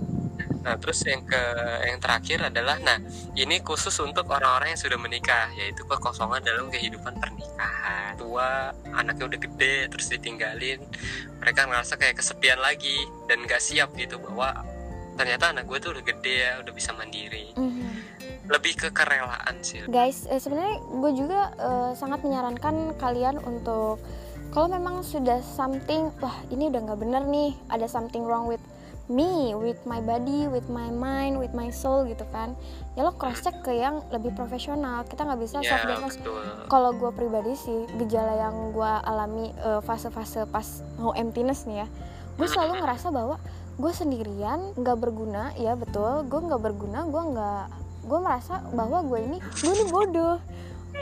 Nah, 0.61 0.77
terus 0.77 1.01
yang 1.09 1.25
ke 1.25 1.43
yang 1.89 1.99
terakhir 1.99 2.53
adalah 2.53 2.77
nah, 2.85 3.01
ini 3.33 3.65
khusus 3.65 3.97
untuk 4.05 4.29
orang-orang 4.29 4.77
yang 4.77 4.81
sudah 4.81 4.99
menikah, 5.01 5.49
yaitu 5.57 5.83
kekosongan 5.89 6.45
dalam 6.45 6.69
kehidupan 6.69 7.17
pernikahan. 7.17 8.13
Tua, 8.21 8.69
anaknya 8.93 9.25
udah 9.25 9.41
gede, 9.41 9.89
terus 9.89 10.07
ditinggalin, 10.13 10.85
mereka 11.41 11.65
ngerasa 11.65 11.97
kayak 11.97 12.21
kesepian 12.21 12.61
lagi 12.61 13.09
dan 13.25 13.41
gak 13.49 13.65
siap 13.65 13.97
gitu 13.97 14.21
bahwa 14.21 14.61
ternyata 15.17 15.53
anak 15.53 15.65
gue 15.69 15.79
tuh 15.81 15.97
udah 15.97 16.05
gede 16.05 16.35
ya, 16.45 16.53
udah 16.61 16.73
bisa 16.77 16.93
mandiri. 16.93 17.57
Mhm. 17.57 17.89
Lebih 18.51 18.73
ke 18.77 18.89
kerelaan 18.91 19.63
sih. 19.63 19.87
guys 19.87 20.27
eh, 20.27 20.43
sebenarnya 20.43 20.83
gue 20.83 21.13
juga 21.15 21.41
eh, 21.55 21.91
sangat 21.95 22.21
menyarankan 22.27 22.99
kalian 22.99 23.39
untuk 23.41 24.03
kalau 24.51 24.67
memang 24.67 25.07
sudah 25.07 25.39
something 25.39 26.11
wah 26.19 26.35
ini 26.51 26.67
udah 26.67 26.83
nggak 26.83 26.99
bener 26.99 27.23
nih 27.31 27.55
ada 27.71 27.87
something 27.87 28.27
wrong 28.27 28.51
with 28.51 28.59
me 29.11 29.53
with 29.53 29.83
my 29.85 29.99
body 29.99 30.47
with 30.47 30.71
my 30.71 30.87
mind 30.89 31.37
with 31.37 31.51
my 31.51 31.67
soul 31.69 32.07
gitu 32.07 32.23
kan. 32.31 32.55
Ya 32.95 33.03
lo 33.03 33.11
cross 33.13 33.43
check 33.43 33.59
ke 33.61 33.75
yang 33.75 34.07
lebih 34.09 34.31
profesional. 34.33 35.03
Kita 35.03 35.27
nggak 35.27 35.41
bisa 35.43 35.59
self 35.61 35.83
Ya, 35.83 35.89
diagnose 35.91 36.17
betul. 36.17 36.39
kalau 36.71 36.95
gue 36.95 37.11
pribadi 37.11 37.53
sih 37.53 37.91
gejala 37.99 38.39
yang 38.39 38.71
gue 38.71 38.93
alami 39.03 39.51
eh, 39.51 39.83
fase-fase 39.83 40.47
pas 40.47 40.65
mau 40.97 41.11
emptiness 41.13 41.67
nih 41.67 41.83
ya 41.83 41.89
gue 42.39 42.47
selalu 42.47 42.81
ngerasa 42.81 43.11
bahwa 43.11 43.37
gue 43.77 43.93
sendirian 43.93 44.73
nggak 44.73 44.97
berguna. 44.97 45.51
Ya 45.59 45.75
betul. 45.75 46.25
Gue 46.25 46.41
nggak 46.41 46.63
berguna 46.63 47.05
gue 47.05 47.23
nggak 47.35 47.65
gue 48.01 48.19
merasa 48.19 48.65
bahwa 48.73 49.05
gue 49.05 49.19
ini 49.21 49.39
gue 49.61 49.71
ini 49.71 49.85
bodoh 49.93 50.41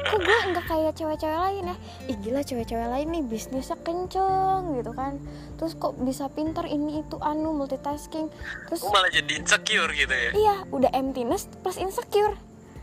kok 0.05 0.21
gue 0.23 0.39
nggak 0.55 0.67
kayak 0.69 0.93
cewek-cewek 0.95 1.39
lain 1.39 1.63
ya? 1.73 1.77
Ih 2.09 2.17
gila 2.23 2.41
cewek-cewek 2.47 2.89
lain 2.89 3.09
nih 3.11 3.23
bisnisnya 3.27 3.79
kenceng 3.83 4.79
gitu 4.79 4.93
kan. 4.95 5.19
Terus 5.59 5.73
kok 5.75 5.99
bisa 5.99 6.31
pinter 6.31 6.65
ini 6.67 7.03
itu 7.03 7.17
anu 7.19 7.55
multitasking. 7.55 8.31
Terus 8.71 8.81
Gue 8.85 8.93
malah 8.95 9.11
jadi 9.11 9.33
insecure 9.39 9.91
gitu 9.93 10.15
ya. 10.15 10.31
iya 10.35 10.57
udah 10.71 10.91
emptiness 10.95 11.51
plus 11.61 11.77
insecure. 11.81 12.35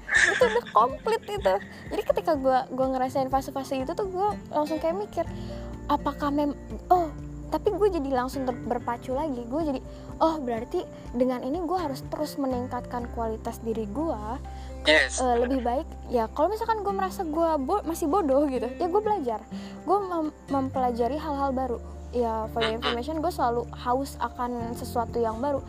Itu 0.06 0.44
udah 0.46 0.66
komplit 0.72 1.22
itu. 1.26 1.54
Jadi 1.92 2.02
ketika 2.04 2.38
gue 2.38 2.58
gua 2.72 2.88
ngerasain 2.94 3.32
fase-fase 3.32 3.82
itu 3.82 3.92
tuh 3.98 4.08
gue 4.08 4.30
langsung 4.54 4.78
kayak 4.78 4.96
mikir 4.96 5.26
apakah 5.86 6.34
mem 6.34 6.54
oh 6.90 7.10
tapi 7.54 7.72
gue 7.72 7.88
jadi 7.88 8.10
langsung 8.12 8.44
berpacu 8.46 9.16
lagi. 9.16 9.46
Gue 9.48 9.62
jadi 9.64 9.80
oh 10.20 10.40
berarti 10.40 10.84
dengan 11.16 11.44
ini 11.44 11.60
gue 11.64 11.78
harus 11.78 12.04
terus 12.12 12.36
meningkatkan 12.36 13.08
kualitas 13.16 13.60
diri 13.64 13.88
gue 13.88 14.22
Yes. 14.86 15.18
Eh, 15.18 15.36
lebih 15.38 15.60
baik 15.60 15.88
ya 16.08 16.30
kalau 16.30 16.48
misalkan 16.48 16.82
gue 16.82 16.94
merasa 16.94 17.22
gue 17.22 17.50
bo- 17.60 17.82
masih 17.84 18.06
bodoh 18.06 18.46
gitu 18.46 18.70
ya 18.70 18.86
gue 18.86 19.02
belajar 19.02 19.42
gue 19.82 19.98
mem- 20.00 20.36
mempelajari 20.48 21.18
hal-hal 21.18 21.50
baru 21.52 21.78
ya 22.10 22.46
for 22.50 22.62
your 22.62 22.78
information 22.78 23.20
gue 23.20 23.30
selalu 23.30 23.66
haus 23.76 24.16
akan 24.18 24.74
sesuatu 24.74 25.18
yang 25.18 25.38
baru 25.38 25.60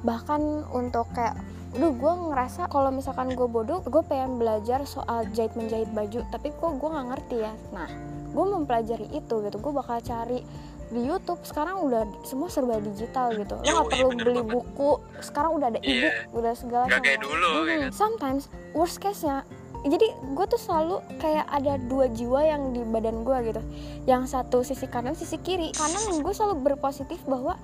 bahkan 0.00 0.40
untuk 0.70 1.10
kayak 1.12 1.36
Duh, 1.70 1.94
gue 1.94 2.12
ngerasa 2.26 2.66
kalau 2.66 2.90
misalkan 2.90 3.30
gue 3.30 3.46
bodoh, 3.46 3.78
gue 3.78 4.02
pengen 4.02 4.42
belajar 4.42 4.82
soal 4.82 5.22
jahit 5.30 5.54
menjahit 5.54 5.86
baju, 5.94 6.26
tapi 6.26 6.50
kok 6.50 6.82
gue 6.82 6.88
nggak 6.90 7.08
ngerti 7.14 7.36
ya. 7.46 7.54
Nah, 7.70 7.86
gue 8.26 8.42
mempelajari 8.44 9.06
itu 9.06 9.38
gitu. 9.38 9.56
Gue 9.62 9.70
bakal 9.70 10.02
cari 10.02 10.42
di 10.90 11.00
YouTube. 11.00 11.40
Sekarang 11.42 11.82
udah 11.82 12.02
semua 12.22 12.46
serba 12.46 12.78
digital 12.78 13.32
gitu. 13.32 13.54
Lo 13.54 13.62
nggak 13.62 13.74
Yoi, 13.80 13.90
perlu 13.90 14.08
bener 14.10 14.24
beli 14.24 14.34
banget. 14.36 14.52
buku. 14.52 14.90
Sekarang 15.18 15.50
udah 15.54 15.66
ada 15.68 15.80
Iya. 15.80 15.90
ebook, 15.92 16.14
udah 16.36 16.52
segala 16.52 16.84
Nggak 16.86 17.00
kayak 17.00 17.16
macam. 17.16 17.26
dulu, 17.26 17.48
ya 17.48 17.62
Mhm. 17.72 17.80
kan? 17.80 17.90
Sometimes 17.92 18.42
worst 18.72 18.98
case-nya 18.98 19.42
jadi 19.80 20.06
gue 20.12 20.46
tuh 20.46 20.60
selalu 20.60 21.00
kayak 21.16 21.48
ada 21.48 21.80
dua 21.80 22.04
jiwa 22.06 22.44
yang 22.44 22.68
di 22.70 22.84
badan 22.84 23.24
gue 23.24 23.36
gitu 23.48 23.62
yang 24.04 24.28
satu 24.28 24.60
sisi 24.60 24.84
kanan 24.84 25.16
sisi 25.16 25.40
kiri 25.40 25.72
kanan 25.72 26.20
gue 26.20 26.28
selalu 26.30 26.60
berpositif 26.60 27.16
bahwa 27.24 27.56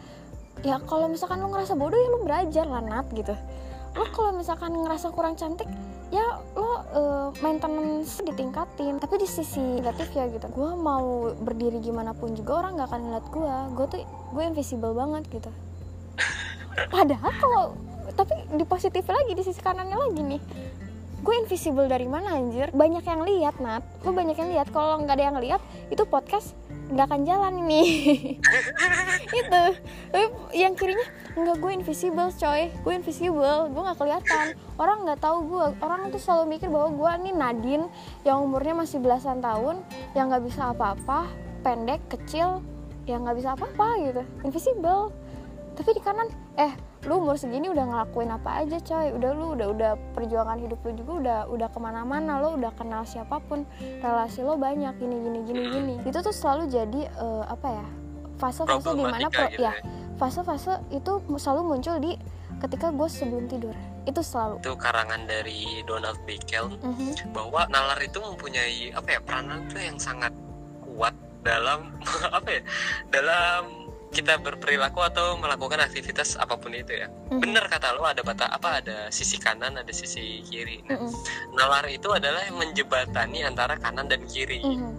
ya 0.63 0.81
kalau 0.81 1.07
misalkan 1.07 1.37
lo 1.37 1.53
ngerasa 1.53 1.77
bodoh 1.77 1.93
ya 1.95 2.09
lo 2.09 2.25
belajar 2.25 2.65
lah 2.65 2.81
Nat 2.81 3.13
gitu 3.13 3.37
lo 3.93 4.05
kalau 4.11 4.33
misalkan 4.33 4.73
ngerasa 4.75 5.13
kurang 5.13 5.37
cantik 5.37 5.69
ya 6.15 6.39
lo 6.55 6.73
eh, 6.95 7.29
maintenance 7.43 8.23
ditingkatin 8.23 9.03
tapi 9.03 9.19
di 9.19 9.29
sisi 9.29 9.59
negatif 9.59 10.15
ya 10.15 10.31
gitu. 10.31 10.47
Gue 10.55 10.71
mau 10.79 11.35
berdiri 11.35 11.83
gimana 11.83 12.15
pun 12.15 12.33
juga 12.35 12.63
orang 12.63 12.79
nggak 12.79 12.89
akan 12.91 13.01
ngeliat 13.11 13.27
gue 13.31 13.55
gue 13.75 13.87
tuh 13.91 14.01
gue 14.07 14.43
invisible 14.47 14.95
banget 14.95 15.23
gitu. 15.31 15.51
Padahal 16.95 17.33
kalau 17.43 17.65
tapi 18.15 18.35
di 18.55 18.65
positif 18.65 19.03
lagi 19.11 19.33
di 19.35 19.43
sisi 19.43 19.59
kanannya 19.59 19.99
lagi 19.99 20.23
nih. 20.23 20.43
Gue 21.27 21.35
invisible 21.43 21.91
dari 21.91 22.07
mana 22.07 22.39
anjir? 22.39 22.71
Banyak 22.71 23.03
yang 23.03 23.21
lihat 23.27 23.59
nat. 23.59 23.83
Gue 23.99 24.15
banyak 24.15 24.39
yang 24.39 24.51
lihat 24.55 24.71
kalau 24.71 25.03
nggak 25.03 25.19
ada 25.19 25.25
yang 25.27 25.39
lihat 25.43 25.61
itu 25.91 26.07
podcast 26.07 26.55
nggak 26.87 27.07
akan 27.11 27.23
jalan 27.27 27.55
ini. 27.67 27.83
Itu. 29.41 29.63
Tapi 30.15 30.27
yang 30.55 30.79
kirinya 30.79 31.07
nggak 31.35 31.57
gue 31.59 31.73
invisible 31.75 32.31
coy. 32.31 32.71
Gue 32.83 32.93
invisible. 32.95 33.71
Gue 33.75 33.83
nggak 33.83 33.99
kelihatan. 33.99 34.47
Orang 34.79 35.03
nggak 35.03 35.19
tahu 35.19 35.39
gue 35.51 35.65
orang 35.83 36.15
tuh 36.15 36.21
selalu 36.23 36.59
mikir 36.59 36.69
bahwa 36.71 36.95
gue 36.95 37.11
nih 37.27 37.35
Nadine 37.35 37.87
yang 38.23 38.47
umurnya 38.47 38.75
masih 38.79 39.03
belasan 39.03 39.43
tahun 39.43 39.83
yang 40.15 40.31
nggak 40.31 40.45
bisa 40.47 40.71
apa-apa 40.71 41.27
pendek 41.67 41.99
kecil 42.07 42.63
yang 43.11 43.27
nggak 43.27 43.39
bisa 43.39 43.59
apa-apa 43.59 43.87
gitu. 44.03 44.23
Invisible. 44.47 45.11
Tapi 45.77 45.91
di 45.93 46.03
kanan 46.03 46.31
eh 46.57 46.73
lu 47.07 47.19
umur 47.19 47.35
segini 47.35 47.67
udah 47.67 47.85
ngelakuin 47.85 48.29
apa 48.29 48.51
aja 48.61 48.79
coy. 48.79 49.07
Udah 49.13 49.31
lu 49.31 49.55
udah 49.55 49.67
udah 49.69 49.91
perjuangan 50.13 50.59
hidup 50.59 50.79
lu 50.81 50.91
juga 50.93 51.13
udah 51.15 51.39
udah 51.49 51.69
ke 51.69 51.79
mana-mana 51.79 52.37
lo 52.37 52.53
udah 52.53 52.75
kenal 52.75 53.03
siapa 53.03 53.39
pun. 53.41 53.63
Relasi 53.97 54.43
lo 54.43 54.55
banyak 54.57 54.95
gini 54.97 55.17
gini 55.17 55.39
gini 55.43 55.63
gini. 55.71 55.95
Itu 56.03 56.19
tuh 56.21 56.31
selalu 56.31 56.67
jadi 56.67 57.01
eh, 57.07 57.45
apa 57.47 57.69
ya 57.73 57.87
fase-fase 58.37 58.85
di 58.93 59.01
mana 59.01 59.27
Problematika 59.27 59.39
pro, 59.39 59.49
gitu 59.49 59.63
ya. 59.63 59.75
fase-fase 60.17 60.73
itu 60.91 61.13
selalu 61.37 61.63
muncul 61.65 61.97
di 61.97 62.13
ketika 62.59 62.91
gue 62.91 63.09
sebelum 63.09 63.47
tidur. 63.47 63.73
Itu 64.05 64.21
selalu. 64.21 64.61
Itu 64.61 64.75
karangan 64.75 65.25
dari 65.25 65.81
Donald 65.83 66.19
Bickel 66.23 66.69
Mhm. 66.77 67.31
bahwa 67.31 67.65
nalar 67.67 67.97
itu 67.99 68.19
mempunyai 68.19 68.91
apa 68.93 69.09
ya 69.09 69.21
peranan 69.21 69.65
tuh 69.67 69.79
yang 69.79 69.97
sangat 69.97 70.35
kuat 70.83 71.15
dalam 71.41 71.95
apa 72.35 72.49
ya 72.51 72.63
dalam 73.11 73.86
kita 74.17 74.41
berperilaku 74.41 75.05
atau 75.05 75.37
melakukan 75.37 75.85
aktivitas 75.85 76.41
apa 76.41 76.57
pun 76.57 76.73
itu 76.73 76.97
ya 76.97 77.13
Mhm. 77.29 77.37
bener 77.37 77.69
kata 77.69 77.93
lo 77.93 78.09
ada 78.09 78.25
bata 78.25 78.49
apa 78.49 78.81
ada 78.81 79.13
sisi 79.13 79.37
kanan 79.37 79.77
ada 79.77 79.93
sisi 79.93 80.41
kiri 80.43 80.81
nah, 80.89 80.97
Mhm. 80.97 81.11
nalar 81.53 81.85
itu 81.87 82.09
adalah 82.09 82.41
yang 82.43 82.57
menjebatani 82.57 83.45
antara 83.45 83.77
kanan 83.77 84.09
dan 84.09 84.25
kiri 84.25 84.65
Mhm. 84.65 84.91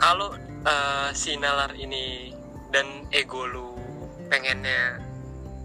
kalau 0.00 0.32
eh, 0.62 1.10
si 1.12 1.36
nalar 1.36 1.74
ini 1.74 2.32
dan 2.70 2.86
ego 3.10 3.44
lu 3.44 3.74
pengennya 4.30 4.96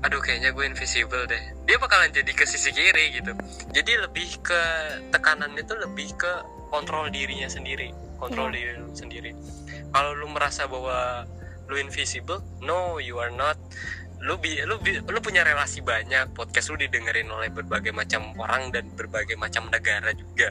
aduh 0.01 0.19
kayaknya 0.19 0.51
gue 0.51 0.65
invisible 0.65 1.23
deh 1.23 1.39
dia 1.63 1.77
bakalan 1.77 2.09
jadi 2.09 2.29
ke 2.29 2.43
sisi 2.43 2.69
kiri 2.69 3.15
gitu 3.15 3.31
jadi 3.71 4.03
lebih 4.03 4.41
ke 4.41 4.61
tekanannya 5.09 5.63
tuh 5.63 5.77
lebih 5.79 6.11
ke 6.13 6.31
kontrol 6.67 7.07
dirinya 7.07 7.47
sendiri 7.47 7.93
kontrol 8.17 8.49
Iya. 8.49 8.55
diri 8.57 8.71
lu 8.75 8.87
sendiri 8.91 9.31
kalau 9.89 10.11
lu 10.13 10.27
merasa 10.27 10.65
bahwa 10.65 11.23
lu 11.67 11.75
invisible? 11.77 12.39
No 12.59 12.97
you 12.97 13.19
are 13.19 13.31
not. 13.31 13.59
Lu 14.17 14.35
bi 14.35 14.57
lu 14.65 14.79
bi- 14.79 14.97
lu 14.99 15.19
punya 15.19 15.45
relasi 15.45 15.79
banyak. 15.79 16.33
Podcast 16.33 16.71
lu 16.71 16.79
didengerin 16.79 17.29
oleh 17.29 17.51
berbagai 17.51 17.93
macam 17.93 18.33
orang 18.39 18.73
dan 18.73 18.89
berbagai 18.95 19.37
macam 19.37 19.69
negara 19.69 20.09
juga. 20.11 20.49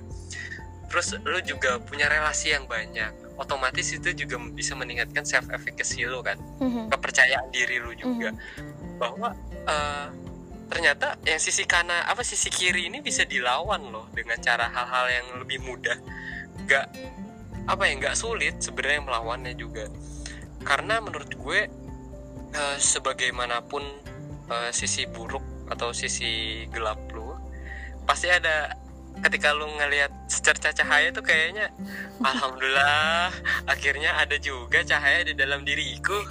Terus 0.87 1.19
lu 1.27 1.39
juga 1.43 1.83
punya 1.83 2.07
relasi 2.07 2.55
yang 2.55 2.69
banyak. 2.71 3.11
Otomatis 3.37 3.91
itu 3.91 4.15
juga 4.17 4.39
bisa 4.55 4.73
meningkatkan 4.73 5.27
self 5.27 5.51
efficacy 5.51 6.07
lu 6.07 6.23
kan. 6.23 6.39
Mhm. 6.63 6.89
kepercayaan 6.95 7.51
diri 7.51 7.83
lu 7.83 7.93
juga. 7.93 8.31
Bahwa 8.97 9.35
eh, 9.67 10.07
ternyata 10.71 11.19
yang 11.27 11.43
sisi 11.43 11.67
kanan 11.67 12.07
apa 12.07 12.23
sisi 12.23 12.49
kiri 12.49 12.87
ini 12.87 13.03
bisa 13.03 13.27
dilawan 13.27 13.83
loh 13.91 14.07
dengan 14.15 14.39
cara 14.39 14.71
hal-hal 14.71 15.07
yang 15.11 15.27
lebih 15.43 15.59
mudah. 15.67 15.99
Nggak 16.65 16.87
apa 17.67 17.83
ya 17.83 17.93
nggak 17.99 18.15
sulit 18.15 18.55
sebenarnya 18.63 19.03
melawannya 19.03 19.59
juga 19.59 19.91
karena 20.67 20.99
menurut 20.99 21.31
gue 21.31 21.61
eh, 22.51 22.77
sebagaimanapun 22.83 23.87
eh, 24.51 24.71
sisi 24.75 25.07
buruk 25.07 25.71
atau 25.71 25.95
sisi 25.95 26.67
gelap 26.75 26.99
lu 27.15 27.35
pasti 28.07 28.31
ada 28.31 28.75
ketika 29.23 29.55
lu 29.55 29.67
ngelihat 29.79 30.13
secerca 30.29 30.75
cahaya 30.75 31.15
tuh 31.15 31.23
kayaknya 31.23 31.71
alhamdulillah 32.29 33.31
akhirnya 33.71 34.19
ada 34.19 34.37
juga 34.43 34.83
cahaya 34.83 35.23
di 35.23 35.33
dalam 35.39 35.63
diriku 35.63 36.19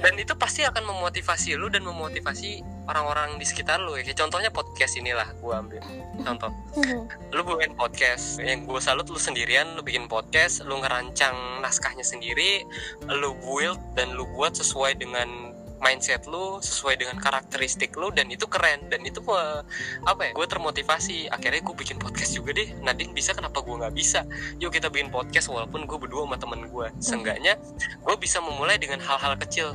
dan 0.00 0.16
itu 0.16 0.32
pasti 0.34 0.64
akan 0.64 0.88
memotivasi 0.88 1.52
lu 1.54 1.68
dan 1.68 1.84
memotivasi 1.84 2.64
orang-orang 2.88 3.36
di 3.36 3.44
sekitar 3.44 3.78
lu 3.78 3.94
ya. 3.94 4.02
Contohnya 4.16 4.48
podcast 4.48 4.96
inilah 4.96 5.28
gua 5.38 5.60
ambil 5.60 5.84
contoh 6.22 6.50
Mhm. 6.76 7.34
lu 7.34 7.40
bikin 7.44 7.72
podcast 7.74 8.40
yang 8.40 8.64
gue 8.64 8.80
salut 8.80 9.04
lu 9.08 9.18
sendirian 9.18 9.74
lu 9.74 9.82
bikin 9.82 10.06
podcast 10.08 10.64
lu 10.64 10.78
ngerancang 10.78 11.34
naskahnya 11.60 12.04
sendiri 12.04 12.64
lu 13.08 13.36
build 13.40 13.80
dan 13.92 14.12
lu 14.14 14.24
buat 14.32 14.54
sesuai 14.54 14.96
dengan 14.96 15.51
mindset 15.82 16.30
lu 16.30 16.62
sesuai 16.62 16.94
dengan 16.94 17.18
karakteristik 17.18 17.98
lu 17.98 18.14
dan 18.14 18.30
itu 18.30 18.46
keren 18.46 18.86
dan 18.86 19.02
itu 19.02 19.18
eh, 19.34 19.60
apa 20.06 20.30
ya 20.30 20.32
gue 20.32 20.46
termotivasi. 20.46 21.26
Akhirnya 21.28 21.60
gue 21.60 21.74
bikin 21.74 21.98
podcast 21.98 22.32
juga 22.38 22.54
deh. 22.54 22.70
Nadine 22.80 23.10
bisa 23.10 23.34
kenapa 23.34 23.60
gue 23.60 23.74
nggak 23.74 23.94
bisa? 23.94 24.22
Yuk 24.62 24.70
kita 24.70 24.88
bikin 24.88 25.10
podcast 25.10 25.50
walaupun 25.50 25.84
gue 25.84 25.98
berdua 25.98 26.24
sama 26.24 26.38
temen 26.38 26.70
gue 26.70 26.86
seenggaknya 27.02 27.58
gue 28.00 28.16
bisa 28.16 28.38
memulai 28.38 28.78
dengan 28.78 29.02
hal-hal 29.02 29.34
kecil. 29.42 29.74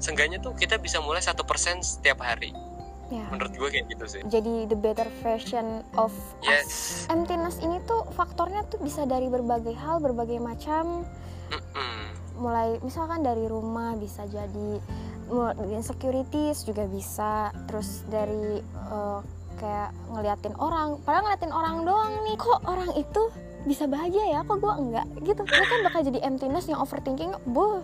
Seenggaknya 0.00 0.40
tuh 0.40 0.56
kita 0.56 0.80
bisa 0.80 0.98
mulai 0.98 1.20
satu 1.20 1.44
persen 1.44 1.84
setiap 1.84 2.24
hari. 2.24 2.50
Ya. 3.12 3.28
menurut 3.28 3.52
gue 3.52 3.68
kayak 3.76 3.86
gitu 3.92 4.04
sih. 4.08 4.22
Jadi 4.24 4.72
the 4.72 4.78
better 4.78 5.04
version 5.20 5.84
of 6.00 6.08
us. 6.40 6.48
yes 6.48 6.72
Emptiness 7.12 7.60
ini 7.60 7.76
tuh 7.84 8.08
faktornya 8.16 8.64
tuh 8.72 8.80
bisa 8.80 9.04
dari 9.04 9.28
berbagai 9.28 9.76
hal, 9.76 10.00
berbagai 10.00 10.40
macam. 10.40 11.04
Mm-mm. 11.52 12.21
Mulai 12.42 12.82
misalkan 12.82 13.22
dari 13.22 13.46
rumah 13.46 13.94
bisa 13.94 14.26
jadi 14.26 14.82
insecurities 15.70 16.66
juga 16.66 16.84
bisa. 16.90 17.54
Terus 17.70 18.04
dari 18.10 18.60
eh, 18.60 19.20
kayak 19.62 19.90
ngeliatin 20.10 20.54
orang, 20.58 20.98
padahal 21.06 21.30
ngeliatin 21.30 21.54
orang 21.54 21.76
doang 21.86 22.12
nih. 22.26 22.36
Kok 22.36 22.60
orang 22.66 22.90
itu 22.98 23.22
bisa 23.62 23.86
bahagia 23.86 24.24
ya? 24.26 24.40
Kok 24.42 24.58
gua 24.58 24.74
enggak? 24.76 25.06
Gitu. 25.22 25.40
Itu 25.46 25.64
kan 25.64 25.80
bakal 25.86 26.00
jadi 26.02 26.18
emptiness 26.26 26.66
yang 26.66 26.82
overthinking. 26.82 27.32
Buh. 27.48 27.80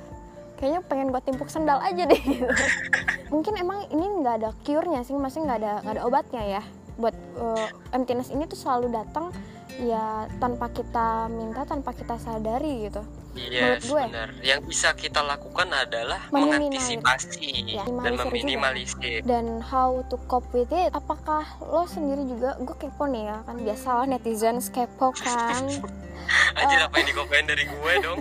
Kayaknya 0.58 0.80
pengen 0.90 1.08
gua 1.14 1.22
timpuk 1.22 1.46
sendal 1.46 1.78
aja 1.78 2.02
deh. 2.02 2.18
gitu. 2.18 2.50
Mungkin 3.32 3.54
emang 3.60 3.86
ini 3.94 4.24
nggak 4.24 4.34
ada 4.42 4.50
cure-nya 4.64 5.04
sih, 5.04 5.14
maksudnya 5.14 5.54
nggak 5.54 5.60
ada 5.62 5.72
nggak 5.86 5.94
ada 5.94 6.02
obatnya 6.02 6.42
ya. 6.58 6.62
Buat 6.98 7.14
eh, 7.14 7.68
emptiness 7.94 8.34
ini 8.34 8.50
tuh 8.50 8.58
selalu 8.58 8.90
datang 8.90 9.30
ya 9.78 10.26
tanpa 10.42 10.66
kita 10.74 11.30
minta, 11.30 11.62
tanpa 11.62 11.94
kita 11.94 12.18
sadari 12.18 12.90
gitu. 12.90 13.06
Yes, 13.48 13.84
gue. 13.84 14.02
benar. 14.02 14.28
Yang 14.40 14.60
bisa 14.66 14.88
kita 14.92 15.20
lakukan 15.20 15.68
adalah 15.68 16.20
Meminimalisir. 16.28 16.98
mengantisipasi 16.98 17.50
Ya, 17.70 17.82
dan 17.82 17.88
minimalisir 17.88 18.18
juga. 18.18 18.26
meminimalisir. 18.28 19.20
dan 19.22 19.44
how 19.60 19.90
to 20.04 20.16
cope 20.24 20.48
with 20.52 20.70
it 20.70 20.90
apakah 20.92 21.42
lo 21.62 21.84
sendiri 21.84 22.24
juga 22.24 22.58
gue 22.58 22.76
kepo 22.76 23.04
nih 23.04 23.24
ya 23.24 23.36
kan 23.42 23.56
biasalah 23.56 24.04
netizen 24.06 24.58
kepo 24.64 25.14
kan 25.14 25.62
Anjir 26.58 26.78
apa 26.78 26.94
yang 26.94 27.08
dikopain 27.08 27.46
dari 27.46 27.64
gue 27.64 27.92
dong? 28.00 28.20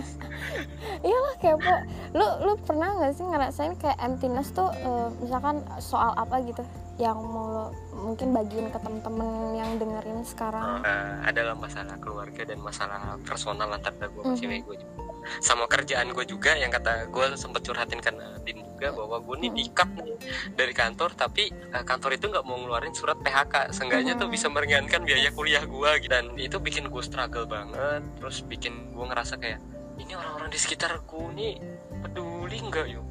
iyalah 1.04 1.34
kepo 1.36 1.74
lu 2.12 2.26
lu 2.40 2.52
pernah 2.58 2.88
nggak 2.94 3.12
sih 3.12 3.22
ngerasain 3.22 3.76
kayak 3.76 3.98
emptiness 3.98 4.48
tuh 4.50 4.70
eh, 4.72 5.08
misalkan 5.18 5.60
soal 5.78 6.14
apa 6.14 6.40
gitu 6.40 6.64
yang 6.96 7.14
mau 7.16 7.46
lo 7.46 7.64
mungkin 7.94 8.32
bagiin 8.32 8.68
ke 8.68 8.78
temen-temen 8.78 9.28
yang 9.54 9.70
dengerin 9.76 10.24
sekarang 10.24 10.80
Eh, 10.80 11.14
adalah 11.24 11.54
masalah 11.54 11.94
keluarga 11.96 12.42
dan 12.42 12.58
masalah 12.58 12.98
personal 13.20 13.68
antara 13.68 13.94
gue 14.04 14.18
sama 14.18 14.32
Mhm. 14.32 14.40
cewek 14.40 14.60
gue 14.64 14.76
juga. 14.78 14.97
Sama 15.38 15.64
kerjaan 15.64 16.10
gue 16.10 16.24
juga 16.24 16.52
yang 16.52 16.68
kata 16.68 17.06
gue 17.06 17.24
sempet 17.34 17.62
curhatin 17.62 17.98
ke 17.98 18.10
Nadine 18.10 18.64
juga 18.64 18.92
bahwa 18.92 19.16
gue 19.18 19.36
nih 19.38 19.50
Mhm. 19.50 19.58
di-cut 19.58 19.90
nih 19.96 20.16
dari 20.52 20.72
kantor 20.72 21.10
tapi 21.12 21.44
eh, 21.50 21.84
kantor 21.84 22.10
itu 22.14 22.26
nggak 22.26 22.44
mau 22.44 22.56
ngeluarin 22.56 22.92
surat 22.92 23.18
PHK. 23.18 23.70
Seenggaknya 23.70 24.14
tuh 24.14 24.26
Mhm. 24.26 24.34
bisa 24.34 24.46
meringankan 24.48 25.00
biaya 25.02 25.30
kuliah 25.30 25.62
gue 25.62 25.90
gitu. 25.98 26.10
dan 26.10 26.24
itu 26.34 26.56
bikin 26.58 26.88
gue 26.88 27.02
struggle 27.02 27.44
banget. 27.44 28.02
Terus 28.16 28.40
bikin 28.42 28.92
gue 28.92 29.04
ngerasa 29.04 29.36
kayak 29.36 29.60
ini 29.98 30.14
orang-orang 30.14 30.48
di 30.48 30.56
sekitarku 30.56 31.34
nih 31.34 31.58
peduli 31.98 32.62
nggak 32.62 32.86
yuk 32.88 33.02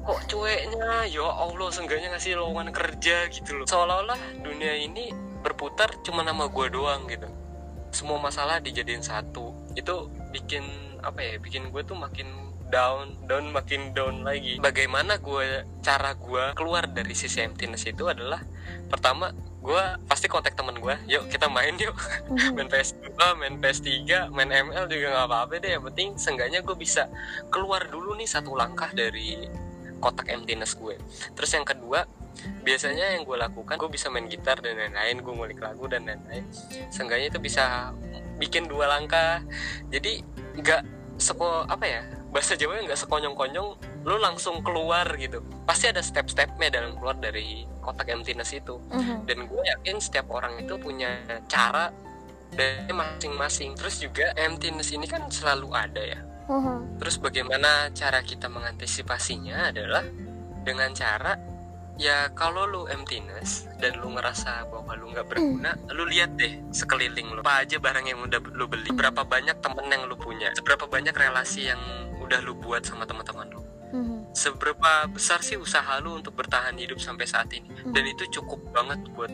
kok 0.00 0.22
cueknya 0.30 1.04
ya 1.04 1.26
Allah 1.26 1.68
seenggaknya 1.68 2.14
ngasih 2.14 2.38
lowongan 2.38 2.70
kerja 2.70 3.26
gitu 3.28 3.58
loh 3.58 3.66
seolah-olah 3.66 4.14
dunia 4.38 4.78
ini 4.78 5.10
berputar 5.42 5.90
cuma 6.00 6.22
nama 6.22 6.46
gue 6.46 6.66
doang 6.70 7.04
gitu 7.04 7.26
semua 7.90 8.16
masalah 8.16 8.62
dijadiin 8.62 9.02
satu 9.02 9.50
itu 9.74 10.06
bikin 10.30 10.62
apa 11.06 11.20
ya 11.22 11.34
bikin 11.38 11.70
gue 11.70 11.82
tuh 11.86 11.94
makin 11.94 12.26
down 12.66 13.14
down 13.30 13.54
makin 13.54 13.94
down 13.94 14.26
lagi 14.26 14.58
bagaimana 14.58 15.22
gue 15.22 15.62
cara 15.86 16.18
gue 16.18 16.44
keluar 16.58 16.90
dari 16.90 17.14
sisi 17.14 17.38
emptiness 17.38 17.86
itu 17.86 18.10
adalah 18.10 18.42
pertama 18.90 19.30
gue 19.62 19.82
pasti 20.06 20.26
kontak 20.30 20.54
temen 20.54 20.78
gue 20.78 20.94
yuk 21.06 21.30
kita 21.30 21.46
main 21.46 21.74
yuk 21.78 21.94
Mhm. 22.26 22.54
main 22.58 22.68
PS2, 22.70 23.06
main 23.38 23.54
PS3, 23.58 24.30
main 24.30 24.50
ML 24.50 24.86
juga 24.90 25.06
nggak 25.14 25.26
apa-apa 25.30 25.54
deh. 25.62 25.70
Yang 25.78 25.84
penting 25.92 26.08
seenggaknya 26.18 26.60
gue 26.62 26.76
bisa 26.78 27.06
keluar 27.50 27.86
dulu 27.86 28.18
nih 28.18 28.26
satu 28.26 28.54
langkah 28.54 28.90
dari 28.90 29.46
kotak 30.02 30.28
emptiness 30.30 30.74
gue. 30.74 30.98
Terus 31.32 31.50
yang 31.54 31.64
kedua, 31.64 32.04
biasanya 32.66 33.16
yang 33.16 33.22
gue 33.24 33.36
lakukan, 33.38 33.78
gue 33.78 33.90
bisa 33.90 34.10
main 34.10 34.26
gitar 34.26 34.58
dan 34.60 34.76
lain-lain, 34.76 35.22
gue 35.22 35.32
ngulik 35.32 35.60
lagu 35.62 35.86
dan 35.88 36.04
lain-lain. 36.04 36.44
Seenggaknya 36.90 37.30
itu 37.32 37.38
bisa 37.40 37.94
bikin 38.36 38.68
dua 38.68 38.90
langkah. 38.90 39.40
Jadi 39.88 40.20
nggak 40.60 40.82
seko 41.16 41.64
apa 41.66 41.84
ya 41.84 42.00
bahasa 42.30 42.52
Jawa 42.52 42.84
nggak 42.84 43.00
sekonyong-konyong 43.00 43.68
lu 44.04 44.16
langsung 44.20 44.60
keluar 44.60 45.08
gitu 45.16 45.40
pasti 45.64 45.88
ada 45.88 46.04
step-stepnya 46.04 46.68
dalam 46.68 46.94
keluar 47.00 47.16
dari 47.16 47.64
kotak 47.80 48.12
emptiness 48.12 48.52
itu 48.52 48.76
Mhm. 48.92 49.24
dan 49.24 49.38
gue 49.48 49.62
yakin 49.62 49.96
setiap 49.98 50.28
orang 50.30 50.60
itu 50.60 50.76
punya 50.76 51.16
cara 51.48 51.90
dari 52.52 52.92
masing-masing 52.92 53.74
terus 53.74 53.98
juga 53.98 54.30
emptiness 54.36 54.92
ini 54.92 55.08
kan 55.08 55.26
selalu 55.32 55.68
ada 55.72 56.02
ya 56.02 56.20
Mhm. 56.46 57.00
terus 57.02 57.16
bagaimana 57.18 57.90
cara 57.90 58.22
kita 58.22 58.46
mengantisipasinya 58.46 59.72
adalah 59.74 60.04
dengan 60.62 60.92
cara 60.92 61.34
ya 61.96 62.28
kalau 62.36 62.68
lu 62.68 62.82
emptiness 62.92 63.64
dan 63.80 63.96
lu 64.00 64.12
ngerasa 64.12 64.68
bahwa 64.68 64.92
lu 64.96 65.12
nggak 65.12 65.26
berguna 65.28 65.72
lu 65.92 66.04
lihat 66.08 66.36
deh 66.36 66.60
sekeliling 66.72 67.32
lu. 67.32 67.40
Apa 67.40 67.64
aja 67.64 67.80
barang 67.80 68.06
yang 68.06 68.20
udah 68.24 68.40
lu 68.52 68.64
beli? 68.68 68.92
Berapa 68.92 69.24
banyak 69.24 69.56
temen 69.64 69.86
yang 69.88 70.04
lu 70.08 70.16
punya? 70.16 70.52
Seberapa 70.52 70.84
banyak 70.84 71.16
relasi 71.16 71.72
yang 71.72 71.80
udah 72.20 72.40
lu 72.44 72.56
buat 72.56 72.84
sama 72.84 73.08
teman-teman 73.08 73.48
lu? 73.50 73.62
Mhm. 73.96 74.18
Seberapa 74.36 75.08
besar 75.08 75.40
sih 75.40 75.56
usaha 75.56 75.96
lu 75.98 76.12
untuk 76.14 76.36
bertahan 76.36 76.76
hidup 76.76 77.00
sampai 77.00 77.24
saat 77.24 77.48
ini? 77.50 77.64
Dan 77.88 78.04
itu 78.04 78.28
cukup 78.30 78.60
banget 78.70 79.00
buat 79.10 79.32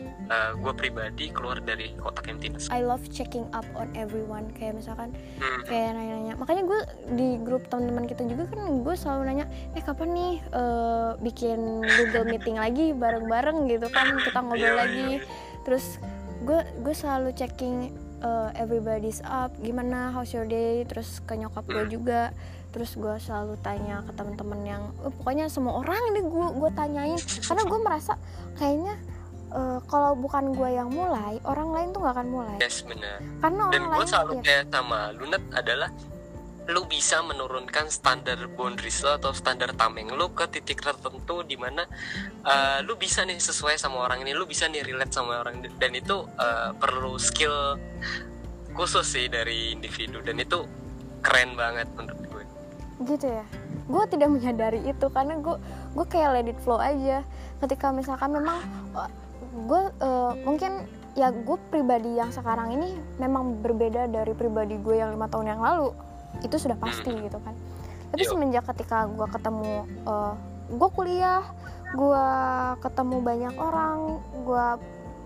gue 0.55 0.73
pribadi 0.73 1.27
keluar 1.29 1.59
dari 1.59 1.91
kotak 1.95 2.25
emptiness. 2.25 2.71
I 2.71 2.79
love 2.79 3.03
checking 3.09 3.51
up 3.51 3.67
on 3.75 3.91
everyone. 3.93 4.47
Kayak 4.49 4.79
misalkan 4.79 5.11
Hmm. 5.35 5.61
kayak 5.63 5.93
nanya-nanya. 5.93 6.33
Makanya 6.35 6.63
gue 6.63 6.79
di 7.11 7.29
grup 7.37 7.67
teman-teman 7.67 8.07
kita 8.07 8.23
juga 8.23 8.47
kan 8.47 8.79
gue 8.79 8.95
selalu 8.95 9.21
nanya 9.25 9.45
eh 9.73 9.83
kapan 9.83 10.09
nih 10.09 10.33
eh, 10.39 11.09
bikin 11.19 11.59
Google 11.83 12.25
meeting 12.25 12.55
lagi 12.55 12.95
bareng-bareng? 12.95 13.67
Gitu 13.67 13.87
kan 13.89 14.07
kita 14.17 14.39
ngobrol 14.39 14.63
Iya, 14.63 14.79
lagi. 14.79 15.07
iya. 15.17 15.21
terus 15.63 15.95
gue 16.41 16.59
gue 16.77 16.91
selalu 16.91 17.31
checking 17.33 17.91
uh, 18.23 18.49
everybody's 18.55 19.19
up 19.27 19.53
gimana 19.59 20.09
how's 20.15 20.31
your 20.31 20.47
day? 20.47 20.87
Terus 20.87 21.21
ke 21.27 21.35
nyokap 21.37 21.67
gue 21.67 21.85
juga. 21.91 22.31
Terus 22.73 22.97
gue 22.97 23.15
selalu 23.21 23.53
tanya 23.61 24.01
ke 24.01 24.11
teman-teman 24.17 24.59
yang 24.65 24.83
eh, 25.05 25.13
pokoknya 25.13 25.45
semua 25.45 25.85
orang 25.85 25.99
ini 26.15 26.25
gue 26.25 26.47
gue 26.57 26.71
tanyain. 26.73 27.19
Karena 27.21 27.63
gue 27.69 27.79
merasa 27.83 28.13
kayaknya 28.57 28.95
eh, 29.53 29.79
kalau 29.85 30.17
bukan 30.17 30.57
gue 30.57 30.69
yang 30.73 30.89
mulai 30.89 31.37
orang 31.45 31.69
lain 31.69 31.87
tuh 31.93 32.01
nggak 32.01 32.15
akan 32.17 32.27
mulai. 32.33 32.57
Yes 32.57 32.81
benar 32.81 33.21
karena 33.43 33.63
dan 33.69 33.81
orang 33.85 33.91
gue 33.91 33.93
lain 33.93 34.09
selalu 34.09 34.33
ya, 34.33 34.41
kayak 34.41 34.63
sama 34.73 34.99
Lunet 35.13 35.43
adalah 35.53 35.89
lu 36.63 36.87
bisa 36.87 37.19
menurunkan 37.19 37.91
standar 37.91 38.39
boundaries 38.55 39.03
lo 39.03 39.19
atau 39.19 39.35
standar 39.35 39.75
tameng 39.75 40.07
lu 40.15 40.31
ke 40.31 40.47
titik 40.47 40.79
tertentu 40.79 41.43
di 41.43 41.59
mana 41.59 41.83
uh, 42.47 42.79
lu 42.87 42.95
bisa 42.95 43.27
nih 43.27 43.35
sesuai 43.35 43.75
sama 43.75 44.07
orang 44.07 44.23
ini 44.23 44.31
lu 44.31 44.47
bisa 44.47 44.71
nih 44.71 44.79
relate 44.79 45.11
sama 45.11 45.43
orang 45.43 45.59
ini. 45.59 45.67
Dan 45.75 45.91
itu 45.99 46.23
uh, 46.23 46.71
perlu 46.79 47.19
skill 47.19 47.75
khusus 48.71 49.03
sih 49.03 49.27
dari 49.27 49.75
individu. 49.75 50.23
Dan 50.23 50.39
itu 50.39 50.63
keren 51.19 51.59
banget 51.59 51.91
menurut 51.99 52.23
gue. 52.31 52.43
Gitu 53.11 53.27
ya? 53.27 53.43
Gue 53.91 54.03
tidak 54.07 54.31
menyadari 54.31 54.79
itu 54.87 55.07
karena 55.11 55.35
gue 55.43 55.59
gue 55.91 56.05
kayak 56.07 56.29
let 56.31 56.47
it 56.47 56.59
flow 56.63 56.79
aja. 56.79 57.27
Ketika 57.59 57.91
misalkan 57.91 58.39
memang 58.39 58.63
gue 59.67 59.81
uh, 59.99 60.31
mungkin 60.47 60.87
ya 61.13 61.29
gue 61.29 61.57
pribadi 61.69 62.17
yang 62.17 62.31
sekarang 62.31 62.73
ini 62.73 62.95
memang 63.19 63.59
berbeda 63.61 64.09
dari 64.09 64.31
pribadi 64.33 64.79
gue 64.79 64.97
yang 64.97 65.13
lima 65.13 65.29
tahun 65.29 65.45
yang 65.53 65.61
lalu 65.61 65.93
itu 66.41 66.55
sudah 66.57 66.77
pasti 66.79 67.13
gitu 67.13 67.37
kan. 67.43 67.53
Tapi 68.09 68.23
semenjak 68.25 68.65
ketika 68.73 69.05
gue 69.09 69.27
ketemu 69.29 69.85
uh, 70.05 70.33
gue 70.69 70.89
kuliah 70.95 71.43
gue 71.93 72.27
ketemu 72.81 73.17
banyak 73.21 73.55
orang 73.61 74.17
gue 74.33 74.67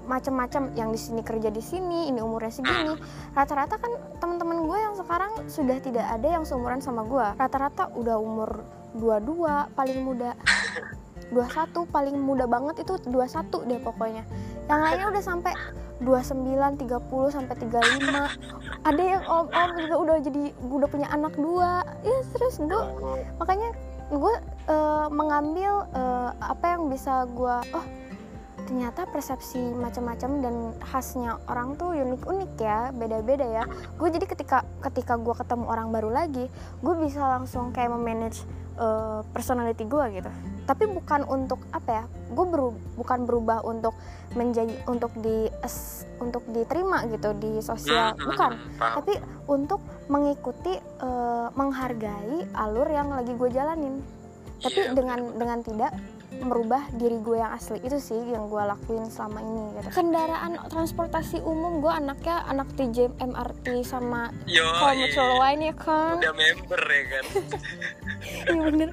macam-macam 0.07 0.71
yang 0.75 0.91
di 0.91 0.99
sini 0.99 1.19
kerja 1.23 1.51
di 1.51 1.59
sini 1.59 2.11
ini 2.11 2.19
umurnya 2.23 2.51
segini 2.51 2.95
rata-rata 3.35 3.75
kan 3.75 3.91
teman-teman 4.23 4.63
gue 4.63 4.77
yang 4.79 4.95
sekarang 4.95 5.31
sudah 5.51 5.79
tidak 5.83 6.07
ada 6.07 6.27
yang 6.27 6.43
seumuran 6.47 6.79
sama 6.79 7.03
gue 7.07 7.27
rata-rata 7.39 7.91
udah 7.95 8.15
umur 8.19 8.63
22 8.95 9.75
paling 9.75 9.99
muda 10.03 10.31
21 11.31 11.91
paling 11.91 12.15
muda 12.15 12.47
banget 12.47 12.87
itu 12.87 12.95
21 13.11 13.67
deh 13.67 13.79
pokoknya. 13.83 14.23
Yang 14.71 14.79
lainnya 14.79 15.07
udah 15.11 15.23
sampai 15.23 15.53
29, 16.01 16.77
30 16.85 17.35
sampai 17.35 17.55
35 17.57 18.85
ada 18.85 19.01
yang 19.01 19.23
om-om 19.25 19.69
juga 19.81 19.95
udah 19.97 20.17
jadi 20.21 20.43
udah 20.61 20.87
punya 20.89 21.07
anak 21.09 21.33
dua. 21.35 21.81
Ya 22.05 22.17
terus 22.33 22.61
gue 22.61 22.83
makanya 23.41 23.73
gue 24.13 24.33
uh, 24.71 25.07
mengambil 25.11 25.89
uh, 25.91 26.31
apa 26.39 26.77
yang 26.77 26.87
bisa 26.87 27.25
gue 27.33 27.55
oh 27.75 27.85
ternyata 28.67 29.07
persepsi 29.07 29.63
macam-macam 29.79 30.43
dan 30.43 30.55
khasnya 30.83 31.39
orang 31.47 31.79
tuh 31.79 31.95
unik-unik 31.95 32.51
ya 32.59 32.91
beda-beda 32.91 33.45
ya. 33.47 33.63
Gue 33.95 34.11
jadi 34.11 34.27
ketika 34.27 34.67
ketika 34.83 35.17
gue 35.17 35.33
ketemu 35.33 35.65
orang 35.65 35.89
baru 35.89 36.13
lagi 36.13 36.45
gue 36.83 36.95
bisa 36.99 37.23
langsung 37.25 37.73
kayak 37.73 37.95
memanage 37.95 38.45
uh, 38.77 39.25
personality 39.33 39.87
gue 39.87 40.21
gitu 40.21 40.31
tapi 40.67 40.83
bukan 40.85 41.23
untuk 41.31 41.63
apa 41.71 42.03
ya 42.03 42.05
gue 42.27 42.45
beru 42.45 42.75
bukan 42.99 43.23
berubah 43.23 43.63
untuk 43.63 43.95
menjadi 44.35 44.75
untuk 44.85 45.15
di 45.17 45.47
untuk 46.19 46.43
diterima 46.51 47.07
gitu 47.07 47.31
di 47.39 47.63
sosial. 47.63 48.13
Hmm, 48.13 48.19
hmm, 48.19 48.27
bukan. 48.27 48.51
hmm, 48.51 48.93
tapi 48.99 49.13
untuk 49.47 49.81
mengikuti 50.11 50.75
uh, 50.99 51.47
menghargai 51.55 52.51
alur 52.51 52.87
yang 52.91 53.15
lagi 53.15 53.31
gue 53.31 53.49
jalanin. 53.49 54.03
Tapi 54.57 54.89
Iya, 54.89 54.93
dengan 54.97 55.19
dengan 55.37 55.59
tidak 55.61 55.93
merubah 56.41 56.83
diri 56.93 57.17
gue 57.21 57.37
yang 57.39 57.53
asli. 57.55 57.79
Itu 57.81 57.97
sih 57.97 58.17
yang 58.17 58.49
gue 58.51 58.61
lakuin 58.61 59.09
selama 59.09 59.39
ini 59.41 59.63
gitu. 59.79 59.89
kendaraan 60.01 60.59
transportasi 60.69 61.41
umum 61.41 61.79
gue 61.81 61.93
anaknya 61.93 62.45
anak 62.49 62.67
TJ 62.77 63.17
MRT 63.21 63.85
sama 63.85 64.29
komuter 64.45 65.27
lain 65.39 65.59
ya 65.71 65.75
kan? 65.77 66.15
Udah 66.19 66.33
member 66.35 66.81
ya 66.83 67.03
kan? 67.07 67.25
Iya 68.27 68.59
bener. 68.59 68.89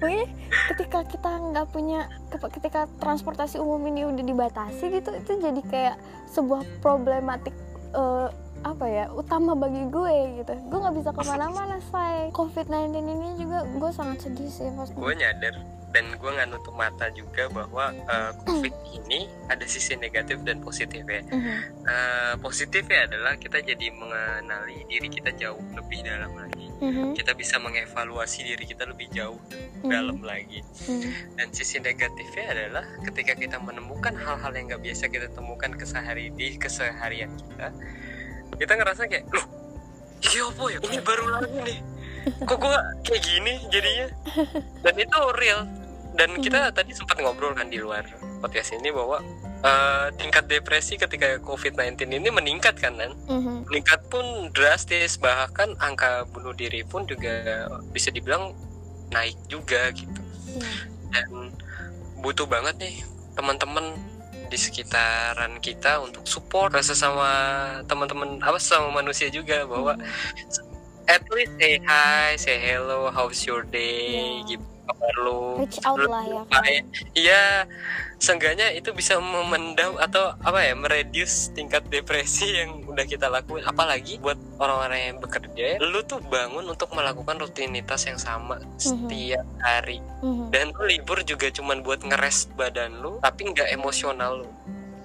Pokoknya 0.00 0.26
ketika 0.68 1.00
kita 1.08 1.30
nggak 1.52 1.66
punya 1.72 2.06
ketika 2.52 2.84
transportasi 3.00 3.56
umum 3.56 3.80
ini 3.88 4.04
udah 4.04 4.24
dibatasi 4.24 4.84
gitu 5.00 5.10
itu 5.16 5.32
jadi 5.40 5.62
kayak 5.64 5.96
sebuah 6.28 6.60
problematik 6.84 7.56
eh, 7.96 8.28
apa 8.66 8.86
ya 8.90 9.06
utama 9.14 9.54
bagi 9.54 9.86
gue 9.86 10.42
gitu. 10.42 10.52
Gue 10.66 10.78
nggak 10.82 10.96
bisa 10.98 11.10
ke 11.14 11.22
mana-mana 11.22 11.78
say. 11.94 12.34
COVID-19 12.34 12.90
ini 12.90 13.28
juga 13.38 13.62
gue 13.64 13.90
sangat 13.94 14.26
sedih 14.26 14.50
sih 14.50 14.66
pas 14.74 14.90
gue 14.90 15.12
nyadar 15.14 15.54
dan 15.88 16.04
gue 16.14 16.30
nggak 16.30 16.48
nutup 16.48 16.76
mata 16.76 17.08
juga 17.10 17.48
bahwa 17.48 17.88
uh, 18.04 18.32
covid 18.44 18.72
ini 18.92 19.24
ada 19.48 19.64
sisi 19.64 19.96
negatif 19.96 20.44
dan 20.44 20.60
positif 20.60 21.00
ya 21.02 21.24
Mhm. 21.24 21.56
Uh, 21.82 22.34
positifnya 22.38 23.08
adalah 23.08 23.36
kita 23.36 23.60
jadi 23.60 23.88
mengenali 23.90 24.84
diri 24.84 25.08
kita 25.08 25.32
jauh 25.32 25.56
lebih 25.72 26.04
dalam 26.04 26.36
lagi 26.36 26.68
Mhm. 26.78 27.16
kita 27.16 27.32
bisa 27.32 27.56
mengevaluasi 27.56 28.44
diri 28.44 28.64
kita 28.64 28.84
lebih 28.84 29.08
jauh 29.10 29.40
Mhm. 29.80 29.88
dalam 29.88 30.20
lagi 30.20 30.60
Mhm. 30.84 31.40
dan 31.40 31.48
sisi 31.50 31.80
negatifnya 31.80 32.44
adalah 32.52 32.84
ketika 33.02 33.32
kita 33.32 33.56
menemukan 33.56 34.12
hal-hal 34.12 34.52
yang 34.52 34.68
nggak 34.68 34.82
biasa 34.84 35.08
kita 35.08 35.32
temukan 35.32 35.72
kesehari 35.72 36.28
di 36.30 36.54
keseharian 36.54 37.32
kita 37.32 37.72
kita 38.60 38.72
ngerasa 38.76 39.08
kayak 39.08 39.24
loh 39.32 39.46
iya 40.20 40.42
apa 40.44 40.62
ya 40.68 40.78
ini 40.82 40.98
baru 41.00 41.24
lagi 41.32 41.58
nih 41.64 41.80
kok 42.44 42.58
gue 42.58 42.76
kayak 43.06 43.22
gini 43.24 43.54
jadinya 43.72 44.06
dan 44.84 44.94
itu 44.94 45.18
real 45.34 45.60
dan 46.14 46.38
kita 46.38 46.70
tadi 46.70 46.92
sempat 46.92 47.18
ngobrol 47.18 47.52
kan 47.52 47.68
di 47.68 47.78
luar 47.78 48.04
podcast 48.38 48.72
ini 48.72 48.88
bahwa 48.88 49.20
eh, 49.58 50.06
tingkat 50.14 50.46
depresi 50.46 50.94
ketika 50.94 51.42
COVID-19 51.42 52.14
ini 52.14 52.30
meningkat 52.30 52.78
kan 52.78 52.94
kan 52.94 53.10
Mhm. 53.26 53.66
meningkat 53.66 54.00
pun 54.06 54.22
drastis 54.52 55.18
bahkan 55.18 55.74
angka 55.78 56.22
bunuh 56.30 56.54
diri 56.54 56.86
pun 56.86 57.02
juga 57.04 57.66
bisa 57.90 58.08
dibilang 58.08 58.54
naik 59.10 59.34
juga 59.46 59.90
gitu 59.90 60.20
Iya. 60.54 60.70
dan 61.10 61.50
butuh 62.18 62.46
banget 62.46 62.78
nih 62.78 63.02
teman-teman 63.34 63.98
di 64.48 64.56
sekitaran 64.56 65.58
kita 65.58 66.00
untuk 66.00 66.24
support 66.24 66.72
rasa 66.72 66.94
sama 66.94 67.28
teman-teman 67.84 68.38
apa 68.40 68.56
sama 68.56 68.94
manusia 68.94 69.28
juga 69.28 69.66
bahwa 69.66 69.98
at 71.04 71.24
least 71.32 71.52
say 71.58 71.82
hi 71.82 72.32
say 72.34 72.56
hello 72.56 73.10
how's 73.10 73.42
your 73.42 73.60
day 73.66 74.14
Iya. 74.46 74.54
gitu 74.54 74.66
kabar 74.88 75.14
lu 75.20 75.60
reach 75.60 75.78
out 75.84 76.00
lah 76.08 76.24
ya 76.24 76.42
kan. 76.48 76.62
Iya, 77.12 77.44
seenggaknya 78.16 78.72
itu 78.72 78.90
bisa 78.96 79.20
memendam 79.20 79.94
atau 80.00 80.34
apa 80.40 80.64
ya, 80.64 80.74
mereduce 80.74 81.52
tingkat 81.52 81.84
depresi 81.92 82.48
yang 82.48 82.82
udah 82.88 83.04
kita 83.04 83.28
lakuin. 83.28 83.62
Apalagi 83.68 84.16
buat 84.18 84.38
orang-orang 84.58 85.00
yang 85.12 85.16
bekerja, 85.20 85.78
lu 85.82 86.00
tuh 86.08 86.22
bangun 86.26 86.64
untuk 86.66 86.90
melakukan 86.96 87.36
rutinitas 87.38 88.08
yang 88.08 88.18
sama 88.18 88.58
setiap 88.80 89.44
hari. 89.60 90.00
Mhm. 90.24 90.50
Dan 90.50 90.72
lu 90.72 90.84
libur 90.88 91.20
juga 91.22 91.52
cuman 91.52 91.84
buat 91.84 92.00
ngeres 92.02 92.48
badan 92.56 92.98
lu, 93.04 93.20
tapi 93.20 93.52
nggak 93.52 93.68
emosional 93.74 94.42
lu. 94.46 94.50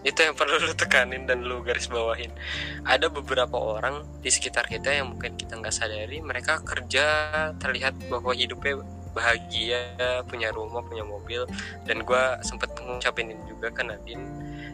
Itu 0.03 0.19
yang 0.19 0.35
perlu 0.35 0.59
lu 0.59 0.75
tekanin 0.75 1.23
dan 1.23 1.47
lu 1.47 1.63
garis 1.63 1.87
bawahin. 1.87 2.27
Ada 2.83 3.07
beberapa 3.07 3.55
orang 3.55 4.03
di 4.19 4.27
sekitar 4.27 4.67
kita 4.67 4.91
yang 4.91 5.15
mungkin 5.15 5.39
kita 5.39 5.55
nggak 5.55 5.71
sadari, 5.71 6.19
mereka 6.19 6.59
kerja 6.59 7.05
terlihat 7.55 7.95
bahwa 8.11 8.35
hidupnya 8.35 8.83
bahagia, 9.13 9.95
punya 10.27 10.49
rumah, 10.49 10.81
punya 10.81 11.05
mobil, 11.05 11.45
dan 11.85 12.01
gue 12.01 12.23
sempet 12.41 12.73
ngucapin 12.81 13.31
ini 13.31 13.43
juga 13.45 13.69
ke 13.69 13.85
Nadine. 13.85 14.25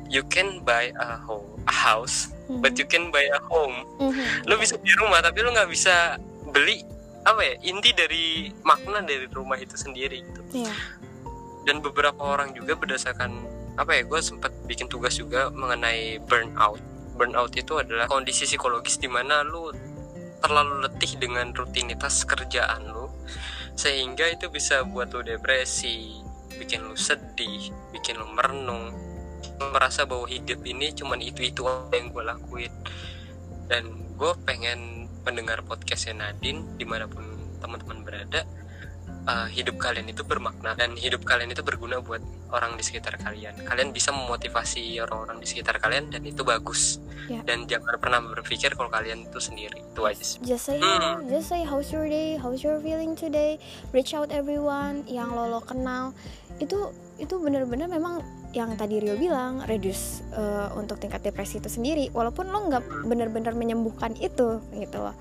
You 0.09 0.25
can 0.25 0.65
buy 0.65 0.89
a 0.97 1.19
home, 1.21 1.45
a 1.69 1.75
house, 1.75 2.33
Mhm. 2.49 2.63
but 2.63 2.73
you 2.79 2.87
can 2.87 3.13
buy 3.13 3.27
a 3.29 3.39
home. 3.45 3.85
Mhm. 4.01 4.49
Lu 4.49 4.57
bisa 4.57 4.79
beli 4.79 4.95
rumah, 4.97 5.21
tapi 5.21 5.43
lu 5.45 5.53
nggak 5.53 5.69
bisa 5.69 6.17
beli 6.49 6.81
apa 7.27 7.43
ya 7.43 7.53
inti 7.61 7.91
dari 7.91 8.49
makna 8.63 9.03
dari 9.03 9.27
rumah 9.29 9.59
itu 9.59 9.75
sendiri 9.75 10.23
gitu 10.23 10.41
Iya. 10.65 10.73
dan 11.67 11.83
beberapa 11.83 12.17
orang 12.17 12.55
juga 12.55 12.79
berdasarkan 12.79 13.43
apa 13.75 13.91
ya 13.91 14.07
gue 14.07 14.19
sempat 14.23 14.55
bikin 14.65 14.87
tugas 14.87 15.19
juga 15.19 15.51
mengenai 15.51 16.17
burnout 16.25 16.79
burnout 17.19 17.51
itu 17.53 17.75
adalah 17.75 18.07
kondisi 18.07 18.47
psikologis 18.47 18.97
di 18.97 19.11
mana 19.11 19.43
lu 19.43 19.69
terlalu 20.39 20.87
letih 20.87 21.19
dengan 21.19 21.51
rutinitas 21.51 22.23
kerjaan 22.23 22.87
lu 22.87 23.11
sehingga 23.79 24.27
itu 24.27 24.51
bisa 24.51 24.83
buat 24.83 25.15
lu 25.15 25.23
depresi 25.23 26.19
bikin 26.59 26.83
lu 26.83 26.99
sedih 26.99 27.71
bikin 27.95 28.19
lu 28.19 28.27
merenung. 28.35 28.91
Merasa 29.55 30.03
bahwa 30.03 30.27
hidup 30.27 30.67
ini 30.67 30.91
cuman 30.91 31.23
itu 31.23 31.47
itu 31.47 31.63
yang 31.95 32.11
gue 32.11 32.23
lakuin. 32.27 32.73
Dan 33.71 34.03
gue 34.19 34.31
pengen 34.43 35.07
mendengar 35.23 35.63
podcastnya 35.63 36.27
Nadine 36.27 36.75
di 36.75 36.83
mana 36.83 37.07
pun 37.07 37.23
teman-teman 37.63 38.03
berada 38.03 38.43
uh, 39.27 39.47
hidup 39.49 39.75
kalian 39.81 40.07
itu 40.07 40.23
bermakna 40.23 40.77
dan 40.77 40.95
hidup 40.95 41.25
kalian 41.25 41.51
itu 41.51 41.65
berguna 41.65 41.99
buat 41.99 42.21
orang 42.53 42.77
di 42.79 42.83
sekitar 42.85 43.19
kalian. 43.19 43.55
Kalian 43.65 43.91
bisa 43.91 44.13
memotivasi 44.13 45.01
orang-orang 45.03 45.41
di 45.41 45.47
sekitar 45.49 45.81
kalian 45.81 46.13
dan 46.13 46.23
itu 46.23 46.45
bagus. 46.45 47.01
Ya. 47.29 47.45
Dan 47.45 47.69
jangan 47.69 47.97
pernah 48.01 48.19
berpikir 48.25 48.73
kalau 48.73 48.89
kalian 48.89 49.25
itu 49.29 49.39
sendiri. 49.41 49.81
Itu 49.93 50.05
aja 50.05 50.21
sih. 50.21 50.39
Just 50.41 50.65
say 50.69 50.77
Hmm. 50.81 51.27
just 51.29 51.51
say 51.51 51.61
how's 51.61 51.91
your 51.93 52.09
day, 52.09 52.39
how's 52.39 52.65
your 52.65 52.81
feeling 52.81 53.13
today, 53.13 53.61
reach 53.93 54.17
out 54.17 54.33
everyone 54.33 55.05
yang 55.05 55.29
lo 55.33 55.45
lo 55.45 55.61
kenal. 55.61 56.15
Itu 56.57 56.89
itu 57.21 57.35
bener-bener 57.37 57.85
memang 57.85 58.23
yang 58.49 58.73
tadi 58.73 58.97
Rio 58.97 59.13
bilang 59.13 59.61
reduce 59.69 60.25
uh, 60.33 60.73
untuk 60.73 60.97
tingkat 60.97 61.21
depresi 61.21 61.61
itu 61.61 61.69
sendiri. 61.69 62.09
Walaupun 62.09 62.49
lo 62.49 62.65
nggak 62.65 63.05
bener-bener 63.05 63.53
menyembuhkan 63.53 64.17
itu 64.17 64.57
gitu 64.73 64.97
loh. 64.97 65.13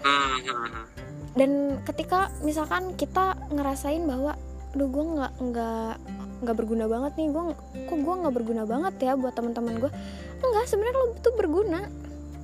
Dan 1.36 1.82
ketika 1.84 2.32
misalkan 2.40 2.94
kita 2.96 3.36
ngerasain 3.52 4.04
bahwa, 4.04 4.36
aduh 4.76 4.88
gue 4.88 5.04
nggak 5.16 5.32
nggak 5.42 5.92
nggak 6.38 6.56
berguna 6.56 6.86
banget 6.86 7.12
nih, 7.18 7.28
gue 7.34 7.42
kok 7.88 7.98
gue 7.98 8.14
nggak 8.22 8.34
berguna 8.34 8.62
banget 8.64 8.94
ya 9.02 9.12
buat 9.18 9.34
teman-teman 9.34 9.80
gue. 9.82 9.90
Enggak, 10.38 10.64
sebenarnya 10.70 10.96
lo 10.96 11.06
itu 11.18 11.30
berguna 11.34 11.80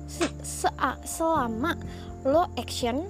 Se- 0.05 0.37
se- 0.45 1.01
selama 1.01 1.73
lo 2.29 2.45
action 2.61 3.01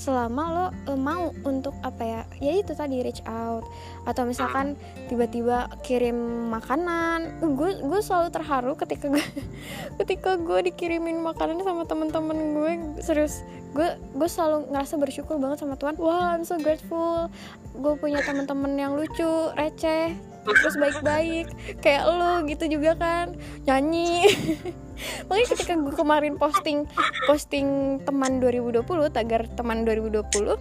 selama 0.00 0.42
lo 0.48 0.66
uh, 0.88 0.96
mau 0.96 1.28
untuk 1.44 1.76
apa 1.84 2.00
ya 2.00 2.20
ya 2.40 2.52
itu 2.56 2.72
tadi 2.72 3.04
reach 3.04 3.20
out. 3.28 3.68
Atau 4.08 4.24
misalkan 4.24 4.80
tiba-tiba 5.12 5.68
kirim 5.84 6.48
makanan. 6.48 7.44
Gue 7.52 7.76
gue 7.84 8.00
selalu 8.00 8.32
terharu 8.32 8.72
ketika 8.80 9.12
gue 9.12 9.20
ketika 10.00 10.40
gue 10.40 10.72
dikirimin 10.72 11.20
makanan 11.20 11.60
sama 11.60 11.84
temen-temen 11.84 12.38
gue. 12.56 12.72
Serius 13.04 13.44
gue 13.76 14.00
gue 14.16 14.28
selalu 14.28 14.72
ngerasa 14.72 14.96
bersyukur 14.96 15.36
banget 15.36 15.60
sama 15.60 15.76
Tuhan. 15.76 16.00
Wah 16.00 16.32
I'm 16.32 16.48
so 16.48 16.56
grateful. 16.56 17.28
Gue 17.76 17.94
punya 18.00 18.24
teman-teman 18.24 18.72
yang 18.80 18.96
lucu 18.96 19.52
receh 19.52 20.29
terus 20.56 20.76
baik-baik. 20.76 21.46
Kayak 21.78 22.04
lo 22.10 22.42
gitu 22.46 22.64
juga 22.66 22.96
kan 22.98 23.36
nyanyi. 23.64 24.26
Makanya 25.26 25.48
ketika 25.56 25.72
gue 25.80 25.94
kemarin 25.96 26.34
posting 26.36 26.84
posting 27.24 27.98
teman 28.04 28.42
2020 28.42 28.84
tagar 29.12 29.48
teman 29.56 29.88
2020 29.88 30.58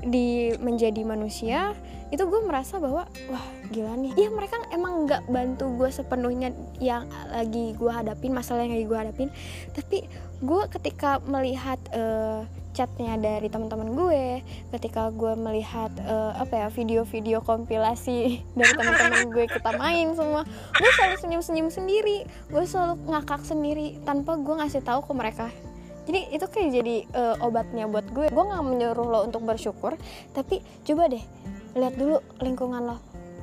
di 0.00 0.56
menjadi 0.56 1.04
manusia 1.04 1.76
itu 2.10 2.26
gue 2.26 2.40
merasa 2.42 2.82
bahwa 2.82 3.06
wah 3.30 3.46
gila 3.70 3.94
nih. 3.94 4.12
Ya 4.18 4.28
mereka 4.34 4.58
emang 4.74 5.06
nggak 5.06 5.30
bantu 5.30 5.70
gue 5.78 5.90
sepenuhnya 5.94 6.50
yang 6.82 7.06
lagi 7.30 7.70
gue 7.78 7.92
hadapin 7.92 8.34
masalah 8.34 8.66
yang 8.66 8.74
lagi 8.74 8.86
gue 8.90 8.98
hadapin. 8.98 9.28
Tapi 9.70 9.98
gue 10.42 10.62
ketika 10.74 11.22
melihat 11.22 11.78
uh, 11.94 12.42
chatnya 12.70 13.18
dari 13.18 13.50
teman-teman 13.50 13.92
gue 13.92 14.24
ketika 14.78 15.10
gue 15.10 15.34
melihat 15.34 15.90
uh, 16.06 16.38
apa 16.38 16.66
ya 16.66 16.68
video-video 16.70 17.42
kompilasi 17.42 18.40
dari 18.58 18.72
teman-teman 18.74 19.26
gue 19.30 19.44
kita 19.50 19.70
main 19.76 20.14
semua 20.14 20.42
gue 20.78 20.90
selalu 20.94 21.16
senyum-senyum 21.18 21.68
sendiri 21.68 22.18
gue 22.26 22.64
selalu 22.64 22.94
ngakak 23.10 23.42
sendiri 23.42 23.98
tanpa 24.06 24.38
gue 24.38 24.54
ngasih 24.54 24.82
tahu 24.82 25.02
ke 25.04 25.12
mereka. 25.14 25.48
Jadi 26.08 26.26
itu 26.34 26.46
kayak 26.48 26.70
jadi 26.74 26.96
uh, 27.14 27.46
obatnya 27.46 27.86
buat 27.86 28.02
gue. 28.10 28.32
Gue 28.34 28.44
nggak 28.44 28.64
menyuruh 28.66 29.06
lo 29.06 29.20
untuk 29.22 29.46
bersyukur 29.46 29.94
tapi 30.34 30.58
coba 30.82 31.06
deh 31.06 31.22
lihat 31.78 31.94
dulu 31.94 32.18
lingkungan 32.42 32.82
lo. 32.82 32.96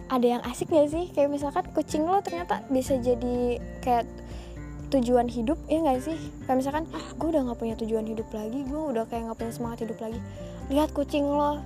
Ada 0.08 0.40
yang 0.40 0.42
asik 0.48 0.72
gak 0.72 0.88
sih? 0.88 1.12
Kayak 1.12 1.36
misalkan 1.36 1.68
kucing 1.76 2.08
lo 2.08 2.24
ternyata 2.24 2.64
bisa 2.72 2.96
jadi 2.96 3.60
kayak 3.84 4.08
tujuan 4.94 5.28
hidup 5.28 5.60
ya 5.68 5.84
nggak 5.84 6.00
sih? 6.04 6.18
Kayak 6.48 6.58
misalkan 6.64 6.84
gue 6.92 7.28
udah 7.28 7.42
nggak 7.48 7.60
punya 7.60 7.76
tujuan 7.80 8.06
hidup 8.08 8.28
lagi 8.32 8.60
gue 8.64 8.82
udah 8.96 9.04
kayak 9.08 9.30
nggak 9.30 9.38
punya 9.38 9.54
semangat 9.54 9.78
hidup 9.84 9.98
lagi. 10.00 10.20
Lihat 10.72 10.90
kucing 10.96 11.26
lo 11.28 11.60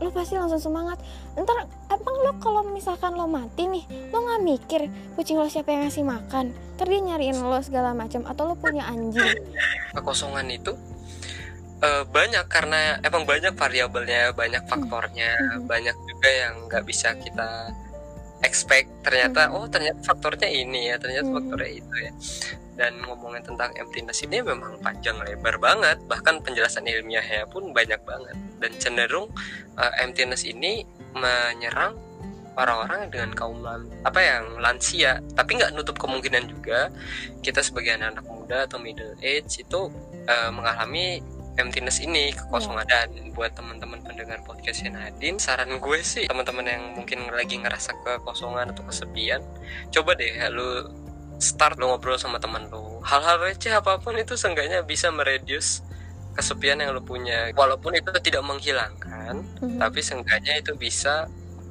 lo 0.00 0.08
pasti 0.12 0.36
langsung 0.40 0.60
semangat. 0.60 0.96
Ntar 1.36 1.68
emang 1.92 2.16
lo 2.24 2.32
kalau 2.40 2.62
misalkan 2.72 3.16
lo 3.16 3.28
mati 3.28 3.68
nih 3.68 3.84
lo 4.12 4.24
nggak 4.24 4.40
mikir 4.44 4.82
kucing 5.16 5.36
lo 5.36 5.48
siapa 5.48 5.72
yang 5.72 5.88
ngasih 5.88 6.04
makan. 6.04 6.56
Ntar 6.76 6.86
dia 6.88 7.00
nyariin 7.00 7.36
lo 7.36 7.60
segala 7.60 7.92
macam 7.92 8.24
atau 8.24 8.48
lo 8.48 8.54
punya 8.56 8.88
anjing. 8.88 9.28
Kekosongan 9.92 10.48
itu 10.48 10.72
uh, 11.84 12.04
banyak 12.08 12.44
karena 12.48 13.00
emang 13.04 13.24
banyak 13.24 13.52
variabelnya 13.56 14.32
banyak 14.36 14.62
faktornya 14.68 15.36
hmm. 15.36 15.66
banyak 15.68 15.96
juga 16.06 16.28
yang 16.28 16.54
nggak 16.68 16.84
bisa 16.84 17.16
kita 17.16 17.72
expect 18.42 18.88
ternyata 19.04 19.48
hmm. 19.48 19.56
oh 19.56 19.66
ternyata 19.68 20.00
faktornya 20.04 20.48
ini 20.48 20.92
ya 20.92 20.96
ternyata 20.96 21.28
hmm. 21.28 21.36
faktornya 21.36 21.70
itu 21.70 21.94
ya 22.00 22.12
dan 22.80 22.96
ngomongin 23.04 23.44
tentang 23.44 23.76
emptiness 23.76 24.24
ini 24.24 24.40
memang 24.40 24.80
panjang 24.80 25.20
lebar 25.20 25.60
banget 25.60 26.00
bahkan 26.08 26.40
penjelasan 26.40 26.88
ilmiahnya 26.88 27.44
pun 27.52 27.76
banyak 27.76 28.00
banget 28.08 28.36
dan 28.56 28.72
cenderung 28.80 29.28
uh, 29.76 29.92
emptiness 30.00 30.48
ini 30.48 30.88
menyerang 31.12 32.00
orang-orang 32.56 33.12
dengan 33.12 33.30
kaum 33.36 33.60
lan 33.60 33.84
apa 34.02 34.20
yang 34.20 34.44
lansia 34.58 35.20
tapi 35.36 35.60
nggak 35.60 35.76
nutup 35.76 36.00
kemungkinan 36.00 36.48
juga 36.48 36.88
kita 37.44 37.60
sebagai 37.60 38.00
anak-anak 38.00 38.26
muda 38.26 38.56
atau 38.64 38.80
middle 38.80 39.12
age 39.20 39.60
itu 39.60 39.92
uh, 40.28 40.50
mengalami 40.50 41.20
emptiness 41.58 41.98
ini 41.98 42.30
kekosongan. 42.36 42.86
Yeah. 42.86 43.06
dan 43.08 43.34
buat 43.34 43.52
teman-teman 43.56 44.00
pendengar 44.04 44.38
podcast 44.46 44.84
Nadine 44.86 45.40
saran 45.40 45.80
gue 45.80 45.98
sih 46.04 46.28
teman-teman 46.30 46.66
yang 46.66 46.82
mungkin 46.94 47.26
lagi 47.32 47.58
ngerasa 47.58 47.96
kekosongan 48.04 48.70
atau 48.70 48.84
kesepian 48.86 49.42
coba 49.90 50.14
deh 50.14 50.32
lu 50.52 50.86
start 51.40 51.80
lu 51.80 51.88
ngobrol 51.88 52.20
sama 52.20 52.36
teman 52.36 52.68
lu. 52.68 53.00
Hal-hal 53.00 53.40
receh 53.40 53.72
apa 53.72 53.96
pun 53.98 54.14
itu 54.20 54.36
seenggaknya 54.36 54.84
bisa 54.84 55.08
mereduce 55.08 55.80
kesepian 56.36 56.78
yang 56.78 56.92
lu 56.92 57.02
punya. 57.02 57.50
Walaupun 57.56 57.96
itu 57.96 58.12
tidak 58.20 58.44
menghilangkan 58.44 59.40
mm-hmm. 59.40 59.80
tapi 59.80 60.00
seenggaknya 60.04 60.60
itu 60.60 60.76
bisa 60.76 61.26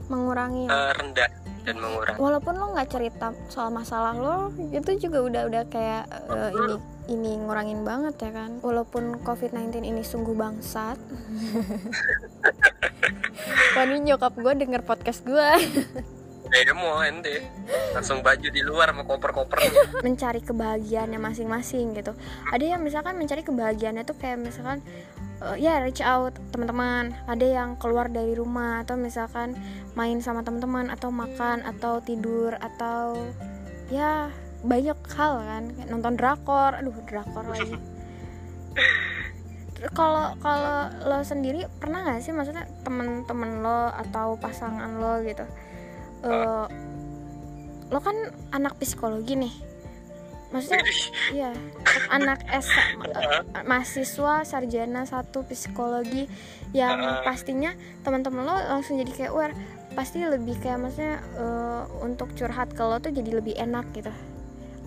mengurangi 0.09 0.65
uh, 0.65 0.91
rendah 0.97 1.29
dan 1.63 1.75
mengurangi. 1.77 2.17
Walaupun 2.17 2.53
lo 2.57 2.73
nggak 2.73 2.89
cerita 2.89 3.29
soal 3.47 3.69
masalah 3.69 4.17
lo 4.17 4.49
itu 4.73 4.97
juga 4.97 5.21
udah 5.21 5.41
udah 5.47 5.63
kayak 5.69 6.03
uh, 6.33 6.49
ini 6.49 6.75
ini 7.09 7.41
ngurangin 7.41 7.81
banget 7.81 8.15
ya 8.21 8.31
kan. 8.31 8.61
Walaupun 8.61 9.25
covid-19 9.25 9.81
ini 9.81 10.05
sungguh 10.05 10.37
bangsat. 10.37 11.01
Wah 13.75 13.83
ini 13.89 14.13
nyokap 14.13 14.37
gue 14.37 14.53
denger 14.53 14.85
podcast 14.85 15.25
gue 15.25 15.49
demo 16.49 16.97
ente. 17.05 17.45
Langsung 17.93 18.25
baju 18.25 18.47
di 18.49 18.61
luar 18.65 18.89
sama 18.89 19.05
koper-koper. 19.05 19.57
Mencari 20.01 20.41
kebahagiaannya 20.41 21.21
masing-masing 21.21 21.93
gitu. 21.93 22.17
Ada 22.49 22.75
yang 22.75 22.81
misalkan 22.81 23.21
mencari 23.21 23.45
kebahagiaannya 23.45 24.03
tuh 24.03 24.17
kayak 24.17 24.41
misalkan 24.41 24.81
uh, 25.45 25.53
ya 25.53 25.77
reach 25.85 26.01
out 26.01 26.33
teman-teman. 26.49 27.13
Ada 27.29 27.45
yang 27.45 27.69
keluar 27.77 28.09
dari 28.09 28.33
rumah 28.33 28.81
atau 28.81 28.97
misalkan 28.97 29.53
main 29.93 30.17
sama 30.25 30.41
teman-teman 30.41 30.89
atau 30.89 31.13
makan 31.13 31.61
atau 31.65 32.01
tidur 32.01 32.57
atau 32.57 33.13
ya 33.93 34.33
banyak 34.63 34.99
hal 35.15 35.33
kan 35.39 35.63
kayak 35.71 35.87
nonton 35.87 36.13
drakor 36.19 36.71
aduh 36.75 36.95
drakor 37.07 37.45
lagi. 37.47 37.75
Kalau 39.95 40.35
kalau 40.43 40.91
lo 41.07 41.23
sendiri 41.23 41.63
pernah 41.79 42.03
nggak 42.03 42.19
sih 42.19 42.35
maksudnya 42.35 42.67
temen-temen 42.83 43.63
lo 43.63 43.87
atau 43.87 44.35
pasangan 44.35 44.99
lo 44.99 45.23
gitu 45.23 45.47
uh, 46.27 46.67
lo 47.87 47.99
kan 48.03 48.15
anak 48.51 48.75
psikologi 48.75 49.39
nih. 49.39 49.55
Maksudnya 50.49 50.83
iya 51.31 51.51
anak 52.09 52.41
S 52.49 52.67
mahasiswa 53.63 54.43
sarjana 54.43 55.05
satu 55.05 55.45
psikologi 55.45 56.25
yang 56.73 56.99
pastinya 57.23 57.71
teman-teman 58.01 58.43
lo 58.49 58.57
langsung 58.57 58.97
jadi 58.97 59.11
kayak 59.13 59.31
aware 59.31 59.55
pasti 59.93 60.25
lebih 60.25 60.57
kayak 60.57 60.81
maksudnya 60.81 61.21
uh, 61.37 61.85
untuk 62.01 62.33
curhat 62.33 62.73
ke 62.73 62.81
lo 62.81 62.97
tuh 62.97 63.13
jadi 63.13 63.41
lebih 63.41 63.57
enak 63.57 63.85
gitu 63.93 64.09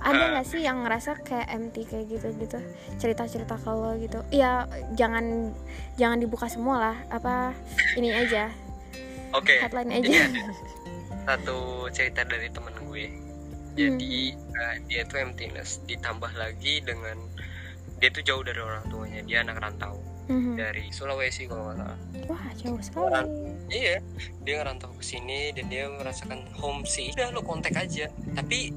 ada 0.02 0.22
nggak 0.34 0.46
sih 0.46 0.60
yang 0.66 0.82
ngerasa 0.82 1.22
kayak 1.22 1.48
empty 1.50 1.86
kayak 1.86 2.06
gitu 2.10 2.28
gitu? 2.36 2.58
Cerita 2.98 3.24
cerita 3.30 3.54
kalau 3.62 3.94
gitu. 3.96 4.20
Ya 4.34 4.66
jangan 4.98 5.54
jangan 5.94 6.18
dibuka 6.18 6.50
semua 6.50 6.76
lah. 6.90 6.96
Apa 7.08 7.54
ini 7.94 8.10
aja. 8.10 8.50
Oke. 9.32 9.56
Okay. 9.56 9.58
headline 9.62 9.92
aja. 9.94 10.28
satu 11.22 11.86
cerita 11.94 12.26
dari 12.26 12.50
temen 12.50 12.74
gue. 12.90 13.06
Jadi 13.78 14.34
hmm. 14.34 14.58
uh, 14.58 14.76
dia 14.90 15.02
tuh 15.06 15.18
emptiness. 15.22 15.80
Ditambah 15.86 16.34
lagi 16.34 16.82
dengan 16.82 17.16
dia 18.02 18.10
tuh 18.10 18.26
jauh 18.26 18.42
dari 18.42 18.58
orang 18.58 18.84
tuanya. 18.90 19.22
Dia 19.24 19.46
anak 19.46 19.62
rantau. 19.62 19.96
Hmm. 20.30 20.54
dari 20.54 20.86
Sulawesi 20.94 21.50
kalau 21.50 21.66
nggak 21.66 21.82
salah. 21.82 21.98
Wah 22.30 22.46
jauh 22.54 22.78
sekali. 22.78 23.26
iya. 23.74 23.98
Dia 24.46 24.62
ngerantau 24.62 24.94
ke 24.94 25.02
sini 25.02 25.50
dan 25.50 25.66
dia 25.66 25.90
merasakan 25.90 26.46
homesick 26.54 27.18
udah 27.18 27.34
lo 27.34 27.42
kontak 27.42 27.74
aja. 27.74 28.06
Tapi 28.38 28.70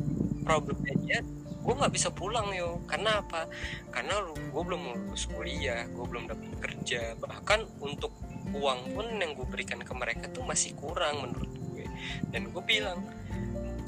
problemnya 0.45 0.93
dia 1.01 1.19
gue 1.65 1.73
nggak 1.73 1.93
bisa 1.97 2.13
pulang 2.13 2.53
yo. 2.53 2.85
Karena 2.85 3.25
apa? 3.25 3.49
Karena 3.89 4.21
gue 4.29 4.61
belum 4.61 5.09
lulus 5.09 5.25
kuliah 5.25 5.89
gue 5.89 6.05
belum 6.05 6.29
dapat 6.29 6.53
kerja. 6.61 7.17
Bahkan 7.17 7.81
untuk 7.81 8.13
uang 8.53 8.93
pun 8.93 9.09
yang 9.17 9.33
gue 9.33 9.47
berikan 9.49 9.81
ke 9.81 9.93
mereka 9.97 10.29
tuh 10.29 10.45
masih 10.45 10.77
kurang 10.77 11.25
menurut 11.25 11.49
gue. 11.73 11.89
Dan 12.29 12.53
gue 12.53 12.61
bilang 12.61 13.01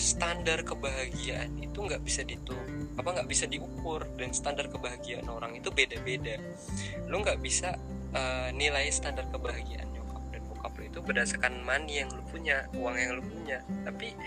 standar 0.02 0.62
kebahagiaan 0.62 1.58
itu 1.58 1.78
nggak 1.78 2.06
bisa 2.06 2.22
ditu 2.22 2.54
apa 2.98 3.14
nggak 3.14 3.30
bisa 3.30 3.46
diukur. 3.46 4.10
Dan 4.18 4.34
standar 4.34 4.66
kebahagiaan 4.74 5.30
orang 5.30 5.54
itu 5.54 5.70
beda-beda. 5.70 6.42
Lo 7.06 7.22
nggak 7.22 7.38
bisa 7.46 7.78
uh, 8.18 8.50
nilai 8.58 8.90
standar 8.90 9.30
kebahagiaan 9.30 9.97
itu 10.98 11.06
berdasarkan 11.06 11.62
money 11.62 12.02
yang 12.02 12.10
lu 12.10 12.26
punya 12.26 12.66
uang 12.74 12.98
yang 12.98 13.22
lu 13.22 13.22
punya. 13.22 13.62
Tapi 13.86 14.18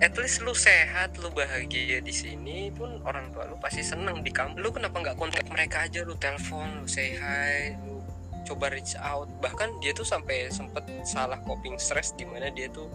at 0.00 0.16
least 0.16 0.40
lu 0.40 0.56
sehat 0.56 1.20
lu 1.20 1.28
bahagia 1.36 2.00
di 2.00 2.14
sini 2.16 2.72
pun 2.72 3.04
orang 3.04 3.28
tua 3.36 3.44
lu 3.44 3.60
pasti 3.60 3.84
seneng 3.84 4.24
di 4.24 4.32
kamu 4.32 4.56
lu 4.56 4.72
kenapa 4.72 4.96
nggak 4.96 5.20
kontak 5.20 5.44
mereka 5.52 5.84
aja 5.84 6.00
lu 6.00 6.16
telepon 6.16 6.80
lu 6.80 6.88
say 6.88 7.12
hi 7.12 7.76
lu 7.84 8.00
coba 8.48 8.72
reach 8.72 8.96
out. 8.96 9.28
Bahkan 9.44 9.84
dia 9.84 9.92
tuh 9.92 10.08
sampai 10.08 10.48
sempet 10.48 10.88
salah 11.04 11.36
coping 11.44 11.76
stress 11.76 12.16
di 12.16 12.24
mana 12.24 12.48
dia 12.48 12.72
tuh 12.72 12.88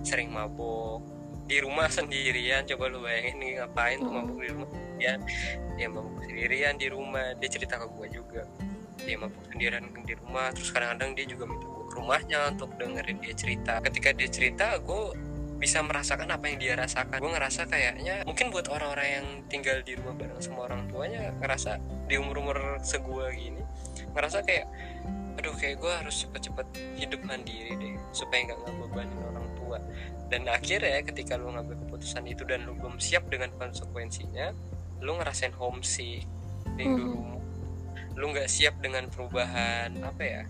sering 0.00 0.32
mabok. 0.32 1.04
Di 1.44 1.60
rumah 1.60 1.92
sendirian 1.92 2.64
coba 2.64 2.88
lu 2.88 3.04
bayangin 3.04 3.36
nih 3.36 3.50
ngapain 3.60 4.00
tuh 4.00 4.08
mabuk 4.16 4.40
di 4.40 4.48
rumah 4.48 4.68
sendirian? 4.72 5.20
Dia 5.76 5.88
mabuk 5.92 6.24
sendirian 6.24 6.74
di 6.80 6.86
rumah 6.88 7.36
dia 7.36 7.48
cerita 7.52 7.76
ke 7.76 7.86
gue 7.92 8.06
juga. 8.16 8.42
Dia 9.04 9.16
mabuk 9.20 9.44
sendirian 9.52 9.84
di 9.92 10.14
rumah 10.16 10.48
terus 10.56 10.72
kadang-kadang 10.72 11.12
dia 11.12 11.26
juga 11.28 11.44
minta 11.44 11.79
rumahnya 12.00 12.48
untuk 12.48 12.72
dengerin 12.80 13.20
dia 13.20 13.34
cerita. 13.36 13.78
Ketika 13.84 14.16
dia 14.16 14.28
cerita 14.32 14.80
gue 14.80 15.14
bisa 15.60 15.84
merasakan 15.84 16.32
apa 16.32 16.48
yang 16.48 16.56
dia 16.56 16.72
rasakan. 16.72 17.20
Gue 17.20 17.32
ngerasa 17.36 17.68
kayaknya 17.68 18.24
mungkin 18.24 18.48
buat 18.48 18.72
orang-orang 18.72 19.08
yang 19.20 19.26
tinggal 19.52 19.76
di 19.84 19.92
rumah 20.00 20.16
bareng 20.16 20.40
sama 20.40 20.64
orang 20.64 20.88
tuanya 20.88 21.36
ngerasa 21.36 21.76
di 22.08 22.16
umur-umur 22.16 22.80
segua 22.80 23.28
gini 23.36 23.60
ngerasa 24.10 24.42
kayak 24.42 24.66
aduh 25.38 25.54
kayak 25.54 25.78
gue 25.78 25.92
harus 25.92 26.26
cepet-cepet 26.26 26.66
hidup 26.98 27.20
mandiri 27.22 27.76
deh 27.76 27.94
supaya 28.10 28.48
nggak 28.48 28.58
ngebebanin 28.66 29.20
orang 29.20 29.46
tua. 29.60 29.78
Dan 30.32 30.48
akhirnya 30.48 31.04
ketika 31.04 31.36
lu 31.36 31.52
ngambil 31.52 31.76
keputusan 31.86 32.24
itu 32.24 32.42
dan 32.48 32.64
lu 32.64 32.72
belum 32.74 32.96
siap 32.96 33.28
dengan 33.28 33.52
konsekuensinya 33.60 34.50
lu 35.00 35.16
ngerasain 35.16 35.52
homesick 35.56 36.24
rindu 36.76 37.04
Mhm. 37.04 37.12
rumah. 37.12 37.40
Lu 38.16 38.24
nggak 38.32 38.48
siap 38.48 38.80
dengan 38.80 39.08
perubahan 39.12 39.92
apa 40.00 40.22
ya 40.24 40.42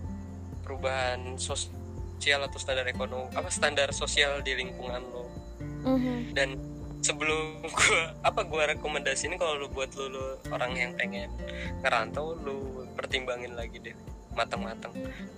perubahan 0.61 1.35
sosial 1.35 2.45
atau 2.45 2.57
standar 2.57 2.85
ekonomi 2.85 3.29
apa 3.33 3.49
standar 3.49 3.89
sosial 3.91 4.39
di 4.41 4.53
lingkungan 4.55 5.01
lo 5.09 5.25
Mhm. 5.81 6.37
dan 6.37 6.57
sebelum 7.01 7.65
gua 7.65 8.13
apa 8.21 8.45
gua 8.45 8.69
rekomendasiin 8.69 9.33
kalau 9.41 9.57
lu 9.57 9.67
buat 9.73 9.89
lu, 9.97 10.13
lu 10.13 10.25
orang 10.53 10.77
yang 10.77 10.91
pengen 10.93 11.33
ngerantau 11.81 12.37
lu 12.37 12.85
pertimbangin 12.93 13.57
lagi 13.57 13.81
deh 13.81 13.97
matang-matang 14.31 14.93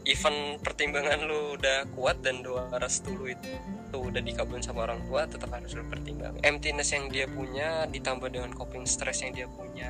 even 0.06 0.60
pertimbangan 0.62 1.24
lu 1.26 1.58
udah 1.58 1.88
kuat 1.98 2.20
dan 2.22 2.44
doa 2.46 2.68
restu 2.78 3.16
lu 3.16 3.32
itu 3.32 3.50
tuh 3.90 4.12
udah 4.12 4.22
dikabulin 4.22 4.62
sama 4.62 4.86
orang 4.86 5.02
tua 5.10 5.26
tetap 5.26 5.50
harus 5.50 5.74
lu 5.74 5.82
pertimbangin 5.90 6.44
emptiness 6.46 6.94
yang 6.94 7.10
dia 7.10 7.26
punya 7.26 7.90
ditambah 7.90 8.30
dengan 8.30 8.52
coping 8.54 8.86
stress 8.86 9.24
yang 9.26 9.34
dia 9.34 9.48
punya 9.50 9.90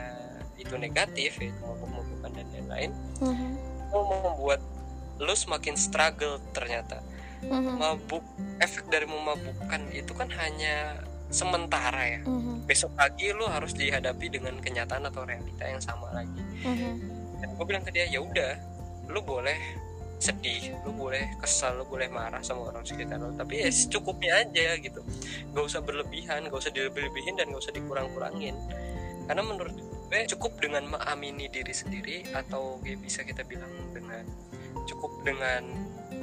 itu 0.55 0.77
negatif 0.77 1.35
ya 1.41 1.51
mabuk-mabukan 1.59 2.31
dan 2.31 2.47
lain-lain 2.53 2.91
Mhm. 3.19 3.51
itu 3.83 3.97
membuat 3.99 4.61
lu 5.21 5.33
semakin 5.33 5.75
struggle 5.77 6.41
ternyata 6.55 7.01
Mhm. 7.43 7.75
mabuk 7.75 8.23
efek 8.63 8.87
dari 8.87 9.03
memabukkan 9.03 9.91
itu 9.91 10.15
kan 10.15 10.31
hanya 10.31 11.03
sementara 11.27 12.01
ya 12.07 12.21
Mhm. 12.23 12.63
besok 12.63 12.95
pagi 12.95 13.33
lu 13.35 13.43
harus 13.49 13.75
dihadapi 13.75 14.31
dengan 14.31 14.55
kenyataan 14.63 15.03
atau 15.09 15.27
realita 15.27 15.67
yang 15.67 15.81
sama 15.83 16.07
lagi 16.15 16.39
Mhm. 16.63 16.93
dan 17.43 17.49
gue 17.51 17.65
bilang 17.67 17.83
ke 17.83 17.91
dia 17.91 18.07
ya 18.07 18.23
udah 18.23 18.55
lu 19.11 19.19
boleh 19.19 19.59
sedih 20.23 20.71
lu 20.87 20.95
boleh 20.95 21.35
kesal 21.43 21.75
lu 21.75 21.83
boleh 21.83 22.07
marah 22.07 22.39
sama 22.39 22.71
orang 22.71 22.87
sekitar 22.87 23.19
lu 23.19 23.35
tapi 23.35 23.59
ya 23.59 23.67
secukupnya 23.67 24.39
aja 24.39 24.79
gitu 24.79 25.03
gak 25.51 25.63
usah 25.67 25.83
berlebihan 25.83 26.47
gak 26.47 26.55
usah 26.63 26.71
dilebih-lebihin 26.71 27.35
dan 27.35 27.51
gak 27.51 27.59
usah 27.59 27.75
dikurang-kurangin 27.75 28.55
karena 29.27 29.43
menurut 29.43 29.75
gue 30.07 30.19
cukup 30.31 30.55
dengan 30.63 30.87
mengamini 30.87 31.51
diri 31.51 31.75
sendiri 31.75 32.17
atau 32.31 32.79
ya 32.87 32.95
bisa 32.95 33.27
kita 33.27 33.43
bilang 33.43 33.67
dengan 33.91 34.23
cukup 34.85 35.11
dengan 35.23 35.63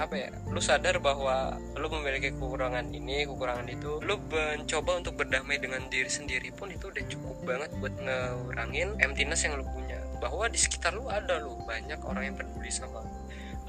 apa 0.01 0.17
ya 0.17 0.29
lu 0.49 0.65
sadar 0.65 0.97
bahwa 0.97 1.61
lu 1.77 1.85
memiliki 1.93 2.33
kekurangan 2.33 2.89
ini 2.89 3.29
kekurangan 3.29 3.69
itu 3.69 4.01
lu 4.01 4.17
mencoba 4.33 4.97
untuk 4.97 5.13
berdamai 5.21 5.61
dengan 5.61 5.85
diri 5.93 6.09
sendiri 6.09 6.49
pun 6.57 6.73
itu 6.73 6.89
udah 6.89 7.05
cukup 7.05 7.37
banget 7.45 7.69
buat 7.77 7.93
ngurangin 8.01 8.97
emptiness 9.05 9.45
yang 9.45 9.61
lu 9.61 9.67
punya. 9.69 10.01
Bahwa 10.17 10.49
di 10.49 10.57
sekitar 10.57 10.97
lu 10.97 11.05
ada 11.13 11.37
lu 11.41 11.53
banyak 11.69 12.01
orang 12.01 12.33
yang 12.33 12.37
peduli 12.37 12.73
sama 12.73 13.05
lu. 13.05 13.13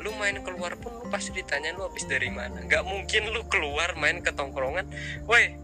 Lu 0.07 0.09
main 0.15 0.39
keluar 0.39 0.79
pun 0.79 1.03
lu 1.03 1.05
pasti 1.11 1.35
ditanya 1.35 1.75
lu 1.75 1.83
habis 1.83 2.07
dari 2.07 2.31
mana. 2.31 2.63
Nggak 2.63 2.83
mungkin 2.87 3.27
lu 3.27 3.43
keluar 3.51 3.91
main 3.99 4.23
ke 4.23 4.31
tongkrongan 4.31 4.87
woi 5.27 5.59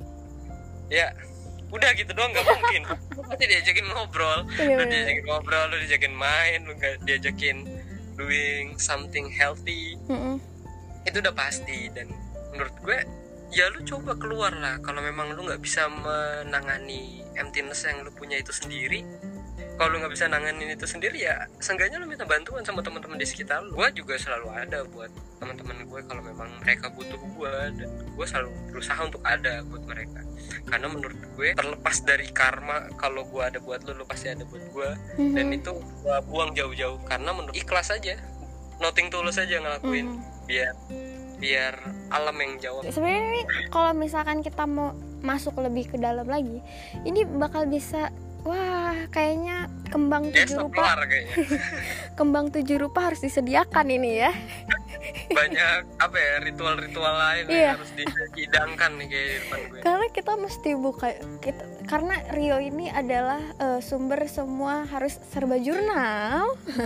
ya 0.92 1.12
udah 1.68 1.92
gitu 1.96 2.12
doang 2.12 2.32
nggak 2.36 2.44
mungkin. 2.44 2.82
Lu 3.16 3.24
pasti 3.24 3.44
diajakin 3.48 3.86
ngobrol 3.88 4.40
Iya, 4.52 4.68
lu 4.68 4.84
bener. 4.84 4.92
diajakin 4.92 5.24
ngobrol 5.32 5.64
lu 5.72 5.76
diajakin 5.80 6.14
main 6.16 6.60
lu 6.68 6.72
nggak 6.76 6.96
diajakin 7.08 7.58
doing 8.18 8.76
something 8.78 9.30
healthy 9.30 9.96
Mhm. 10.10 10.42
itu 11.06 11.18
udah 11.22 11.32
pasti 11.32 11.88
dan 11.94 12.10
menurut 12.52 12.76
gue 12.82 12.98
ya 13.48 13.72
lu 13.72 13.80
coba 13.86 14.18
keluar 14.18 14.52
lah 14.52 14.76
kalau 14.84 15.00
memang 15.00 15.32
lu 15.32 15.48
nggak 15.48 15.64
bisa 15.64 15.88
menangani 15.88 17.24
emptiness 17.40 17.88
yang 17.88 18.04
lu 18.04 18.12
punya 18.12 18.36
itu 18.36 18.52
sendiri 18.52 19.06
kalau 19.78 19.94
lu 19.94 20.02
nggak 20.02 20.10
bisa 20.12 20.26
nanganin 20.26 20.74
itu 20.74 20.84
sendiri 20.84 21.22
ya 21.22 21.46
seenggaknya 21.58 22.02
lu 22.02 22.10
minta 22.10 22.26
bantuan 22.26 22.66
sama 22.66 22.82
teman-teman 22.82 23.16
di 23.16 23.24
sekitar 23.24 23.62
lu. 23.62 23.74
Gue 23.74 23.90
juga 23.94 24.18
selalu 24.18 24.48
ada 24.52 24.82
buat 24.90 25.08
teman-teman 25.38 25.86
gue 25.86 26.00
kalau 26.04 26.22
memang 26.22 26.50
mereka 26.60 26.90
butuh 26.90 27.16
gue 27.16 27.54
dan 27.78 27.90
gue 28.10 28.26
selalu 28.26 28.50
berusaha 28.70 28.98
untuk 29.00 29.22
ada 29.22 29.62
buat 29.64 29.84
mereka. 29.86 30.22
Karena 30.66 30.88
menurut 30.90 31.20
gue 31.34 31.50
terlepas 31.54 31.98
dari 32.02 32.28
karma 32.30 32.90
kalau 32.98 33.22
gue 33.24 33.42
ada 33.42 33.62
buat 33.62 33.86
lu 33.86 33.94
lu 33.94 34.06
pasti 34.06 34.28
ada 34.28 34.44
buat 34.44 34.66
gue 34.68 34.90
dan 35.38 35.46
Mhm. 35.48 35.58
itu 35.58 35.72
gue 35.78 36.16
buang 36.26 36.52
jauh-jauh. 36.52 36.98
Karena 37.06 37.30
menurut 37.32 37.54
ikhlas 37.54 37.90
aja. 37.90 38.18
Nothing 38.78 39.10
tulus 39.10 39.38
aja 39.38 39.58
ngelakuin. 39.58 40.18
Mhm. 40.18 40.36
biar 40.48 40.72
biar 41.38 41.76
alam 42.08 42.34
yang 42.34 42.56
jawab. 42.58 42.88
Sebenarnya 42.88 43.44
kalau 43.68 43.92
misalkan 43.92 44.40
kita 44.40 44.64
mau 44.64 44.96
masuk 45.20 45.60
lebih 45.60 45.92
ke 45.92 45.98
dalam 46.00 46.24
lagi 46.24 46.64
ini 47.04 47.28
bakal 47.28 47.68
bisa 47.68 48.16
wah 48.48 48.96
kayaknya 49.12 49.68
kembang 49.88 50.32
dia 50.32 50.44
tujuh 50.44 50.68
rupa. 50.68 50.96
kembang 52.20 52.48
tujuh 52.50 52.78
rupa 52.80 53.12
harus 53.12 53.20
disediakan 53.20 53.88
ini 53.88 54.24
ya. 54.24 54.32
Banyak 55.38 56.00
apa 56.00 56.18
ya 56.18 56.34
ritual-ritual 56.42 57.14
lain 57.14 57.44
Iya. 57.48 57.56
yang 57.56 57.80
harus 57.80 57.92
dihidangkan 57.96 58.92
nih 58.98 59.08
kayak 59.08 59.24
di 59.24 59.36
depan 59.38 59.60
gue. 59.68 59.80
Karena 59.80 60.08
kita 60.10 60.34
mesti 60.36 60.70
buka 60.74 61.08
kita 61.40 61.64
karena 61.88 62.16
Rio 62.32 62.58
ini 62.60 62.88
adalah 62.90 63.40
eh, 63.58 63.80
sumber 63.80 64.28
semua 64.28 64.88
harus 64.88 65.20
serba 65.30 65.60
jurnal. 65.60 66.56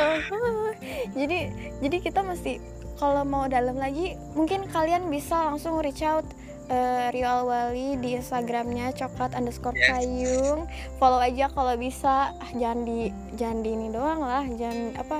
Oh, 0.00 0.72
jadi 1.12 1.52
jadi 1.82 1.96
kita 2.00 2.20
mesti 2.22 2.56
kalau 2.96 3.24
mau 3.24 3.48
dalam 3.48 3.76
lagi 3.76 4.16
mungkin 4.32 4.64
kalian 4.66 5.08
bisa 5.08 5.50
langsung 5.50 5.76
reach 5.80 6.00
out 6.00 6.24
eh, 6.70 7.10
Rio 7.10 7.26
Alwali 7.26 7.98
di 7.98 8.14
Instagramnya 8.14 8.94
coklat 8.94 9.34
underscore 9.34 9.74
Yes. 9.74 9.90
payung. 9.90 10.60
Follow 10.96 11.18
aja 11.18 11.50
kalau 11.50 11.74
bisa. 11.74 12.30
Ah, 12.32 12.50
jangan 12.52 12.80
di 12.82 13.10
jangan 13.34 13.58
di 13.60 13.70
ini 13.70 13.88
doang 13.90 14.20
lah 14.20 14.46
jangan 14.48 14.94
apa? 14.96 15.16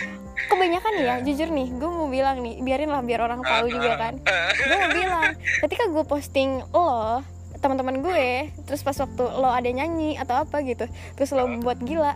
Kebanyakan 0.50 0.92
ya 0.98 1.14
jujur 1.20 1.48
nih 1.48 1.68
gue 1.70 1.86
mau 1.86 2.06
bilang 2.06 2.40
nih 2.40 2.58
biarin 2.58 2.88
lah 2.88 3.00
biar 3.00 3.20
orang 3.22 3.40
tahu 3.40 3.68
juga 3.68 3.96
kan. 3.98 4.14
Gue 4.18 4.76
mau 4.76 4.90
bilang 4.90 5.30
ketika 5.60 5.84
gue 5.86 6.04
posting 6.04 6.50
lo 6.66 7.20
teman-teman 7.56 8.00
gue 8.00 8.28
terus 8.64 8.80
pas 8.80 8.92
waktu 8.94 9.24
lo 9.24 9.48
ada 9.48 9.64
nyanyi 9.66 10.20
atau 10.20 10.36
apa 10.36 10.60
gitu 10.60 10.84
terus 11.16 11.32
lo 11.32 11.48
buat 11.64 11.80
gila 11.80 12.12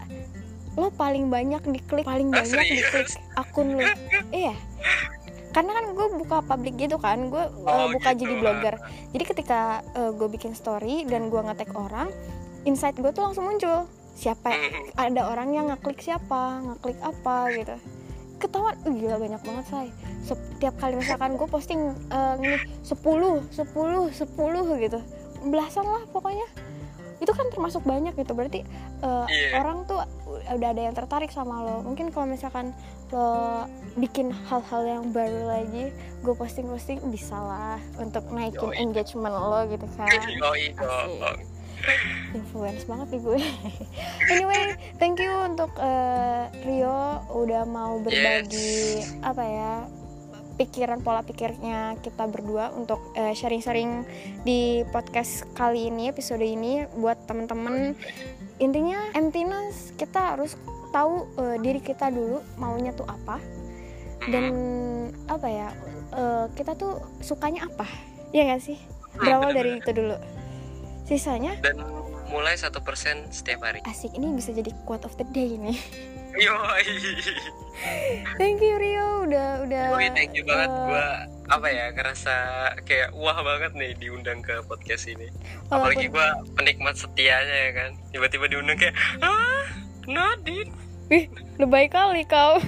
lo 0.76 0.92
paling 0.92 1.26
banyak 1.26 1.64
diklik 1.66 2.04
paling 2.04 2.28
Ah, 2.28 2.44
banyak 2.44 2.68
diklik 2.70 3.08
akun 3.34 3.74
lo. 3.74 3.82
Iya 4.28 4.52
karena 5.48 5.70
kan 5.72 5.84
gue 5.96 6.06
buka 6.20 6.36
publik 6.44 6.76
gitu 6.76 7.00
kan 7.00 7.32
gue 7.32 7.44
uh, 7.64 7.68
Oh, 7.68 7.86
buka 7.90 8.12
gitu. 8.14 8.28
jadi 8.28 8.34
blogger. 8.40 8.74
Jadi 9.16 9.24
ketika 9.24 9.60
uh, 9.96 10.10
gue 10.12 10.28
bikin 10.28 10.52
story 10.52 11.08
dan 11.08 11.32
gue 11.32 11.40
ngetek 11.40 11.72
orang 11.72 12.12
insight 12.62 12.96
gue 13.00 13.08
tuh 13.10 13.24
langsung 13.24 13.48
muncul. 13.48 13.88
Siapa 14.12 14.52
ada 15.08 15.30
orang 15.30 15.54
yang 15.54 15.66
ngeklik 15.72 16.00
siapa 16.00 16.60
ngeklik 16.62 16.98
apa 17.00 17.36
gitu. 17.56 17.76
Ketahuan 18.38 18.76
uh, 18.84 18.92
gila 18.92 19.16
banyak 19.16 19.42
banget 19.42 19.64
say. 19.66 19.88
Setiap 20.22 20.74
kali 20.76 21.00
misalkan 21.00 21.34
gue 21.34 21.48
posting 21.48 21.80
uh, 22.12 22.34
nih 22.36 22.60
10 22.84 22.92
10 22.92 23.56
10 23.56 24.84
gitu. 24.84 25.00
Belasan 25.48 25.86
lah 25.86 26.02
pokoknya 26.10 26.44
itu 27.18 27.32
kan 27.32 27.46
termasuk 27.50 27.82
banyak 27.82 28.14
gitu 28.14 28.32
berarti 28.32 28.62
uh, 29.00 29.26
Iya. 29.26 29.58
orang 29.58 29.82
tuh 29.84 29.98
udah 30.48 30.68
ada 30.70 30.82
yang 30.82 30.94
tertarik 30.94 31.28
sama 31.28 31.60
lo 31.60 31.82
mungkin 31.82 32.08
kalau 32.08 32.24
misalkan 32.24 32.70
lo 33.10 33.66
bikin 33.96 34.30
hal-hal 34.46 34.82
yang 34.84 35.04
baru 35.10 35.50
lagi 35.50 35.90
gue 36.22 36.34
posting-posting 36.34 37.02
bisa 37.08 37.34
lah 37.34 37.76
untuk 37.96 38.28
naikin 38.30 38.70
Yoi. 38.70 38.78
engagement 38.78 39.34
lo 39.34 39.66
gitu 39.66 39.86
kan 39.96 40.08
Yoi. 40.08 40.72
Asik. 40.72 41.46
influence 42.34 42.82
banget 42.84 43.06
nih 43.08 43.20
gue 43.22 43.38
anyway 44.34 44.62
thank 44.98 45.18
you 45.18 45.30
untuk 45.42 45.70
eh, 45.78 46.50
Rio 46.62 47.00
udah 47.30 47.62
mau 47.64 47.98
berbagi 47.98 49.02
apa 49.22 49.42
ya 49.42 49.74
pikiran 50.58 50.98
pola 51.06 51.22
pikirnya 51.22 51.94
kita 52.02 52.26
berdua 52.26 52.74
untuk 52.74 52.98
eh, 53.14 53.30
sharing-sharing 53.30 54.02
di 54.42 54.82
podcast 54.90 55.46
kali 55.54 55.86
ini 55.86 56.10
episode 56.10 56.42
ini 56.42 56.84
buat 56.98 57.30
temen-temen. 57.30 57.94
Intinya 58.58 58.98
emptiness 59.14 59.94
kita 59.94 60.34
harus 60.34 60.58
tahu 60.90 61.30
eh, 61.38 61.56
diri 61.62 61.78
kita 61.78 62.10
dulu 62.10 62.42
maunya 62.58 62.90
tuh 62.90 63.06
apa. 63.06 63.38
Dan 64.26 64.44
apa 65.30 65.46
ya 65.46 65.70
eh, 66.12 66.46
kita 66.58 66.74
tuh 66.74 66.98
sukanya 67.22 67.70
apa 67.70 67.86
ya 68.34 68.50
gak 68.50 68.60
sih? 68.66 68.76
Berawal 69.14 69.54
dari 69.54 69.78
itu 69.78 69.90
dulu. 69.94 70.18
Sisanya 71.06 71.54
dan 71.62 71.80
mulai 72.28 72.58
satu 72.58 72.82
persen 72.82 73.30
setiap 73.30 73.62
hari. 73.64 73.80
Asik 73.86 74.12
ini 74.18 74.34
bisa 74.34 74.50
jadi 74.50 74.74
quote 74.84 75.06
of 75.06 75.14
the 75.16 75.24
day 75.30 75.54
nih 75.54 75.78
Yoi. 76.38 76.84
thank 78.38 78.62
you 78.62 78.74
Rio. 78.78 79.26
Udah 79.26 79.66
udah 79.66 79.82
Yoi, 79.94 80.08
thank 80.14 80.32
you 80.38 80.46
banget. 80.46 80.70
eh, 80.70 80.78
gua 80.86 81.06
apa 81.48 81.66
ya 81.72 81.90
ngerasa 81.96 82.34
kayak 82.84 83.10
wah 83.16 83.38
banget 83.40 83.72
nih 83.74 83.92
diundang 83.98 84.38
ke 84.40 84.62
podcast 84.64 85.10
ini. 85.10 85.26
Apalagi 85.68 86.06
walaupun 86.06 86.14
gua 86.14 86.28
penikmat 86.54 86.94
setianya 86.94 87.56
ya 87.68 87.72
kan. 87.74 87.90
Tiba-tiba 88.14 88.46
diundang 88.46 88.78
kayak 88.78 88.94
ah 89.18 89.66
Nadine? 90.06 90.70
Wih 91.08 91.26
lebay 91.56 91.88
kali 91.88 92.22
kau 92.28 92.60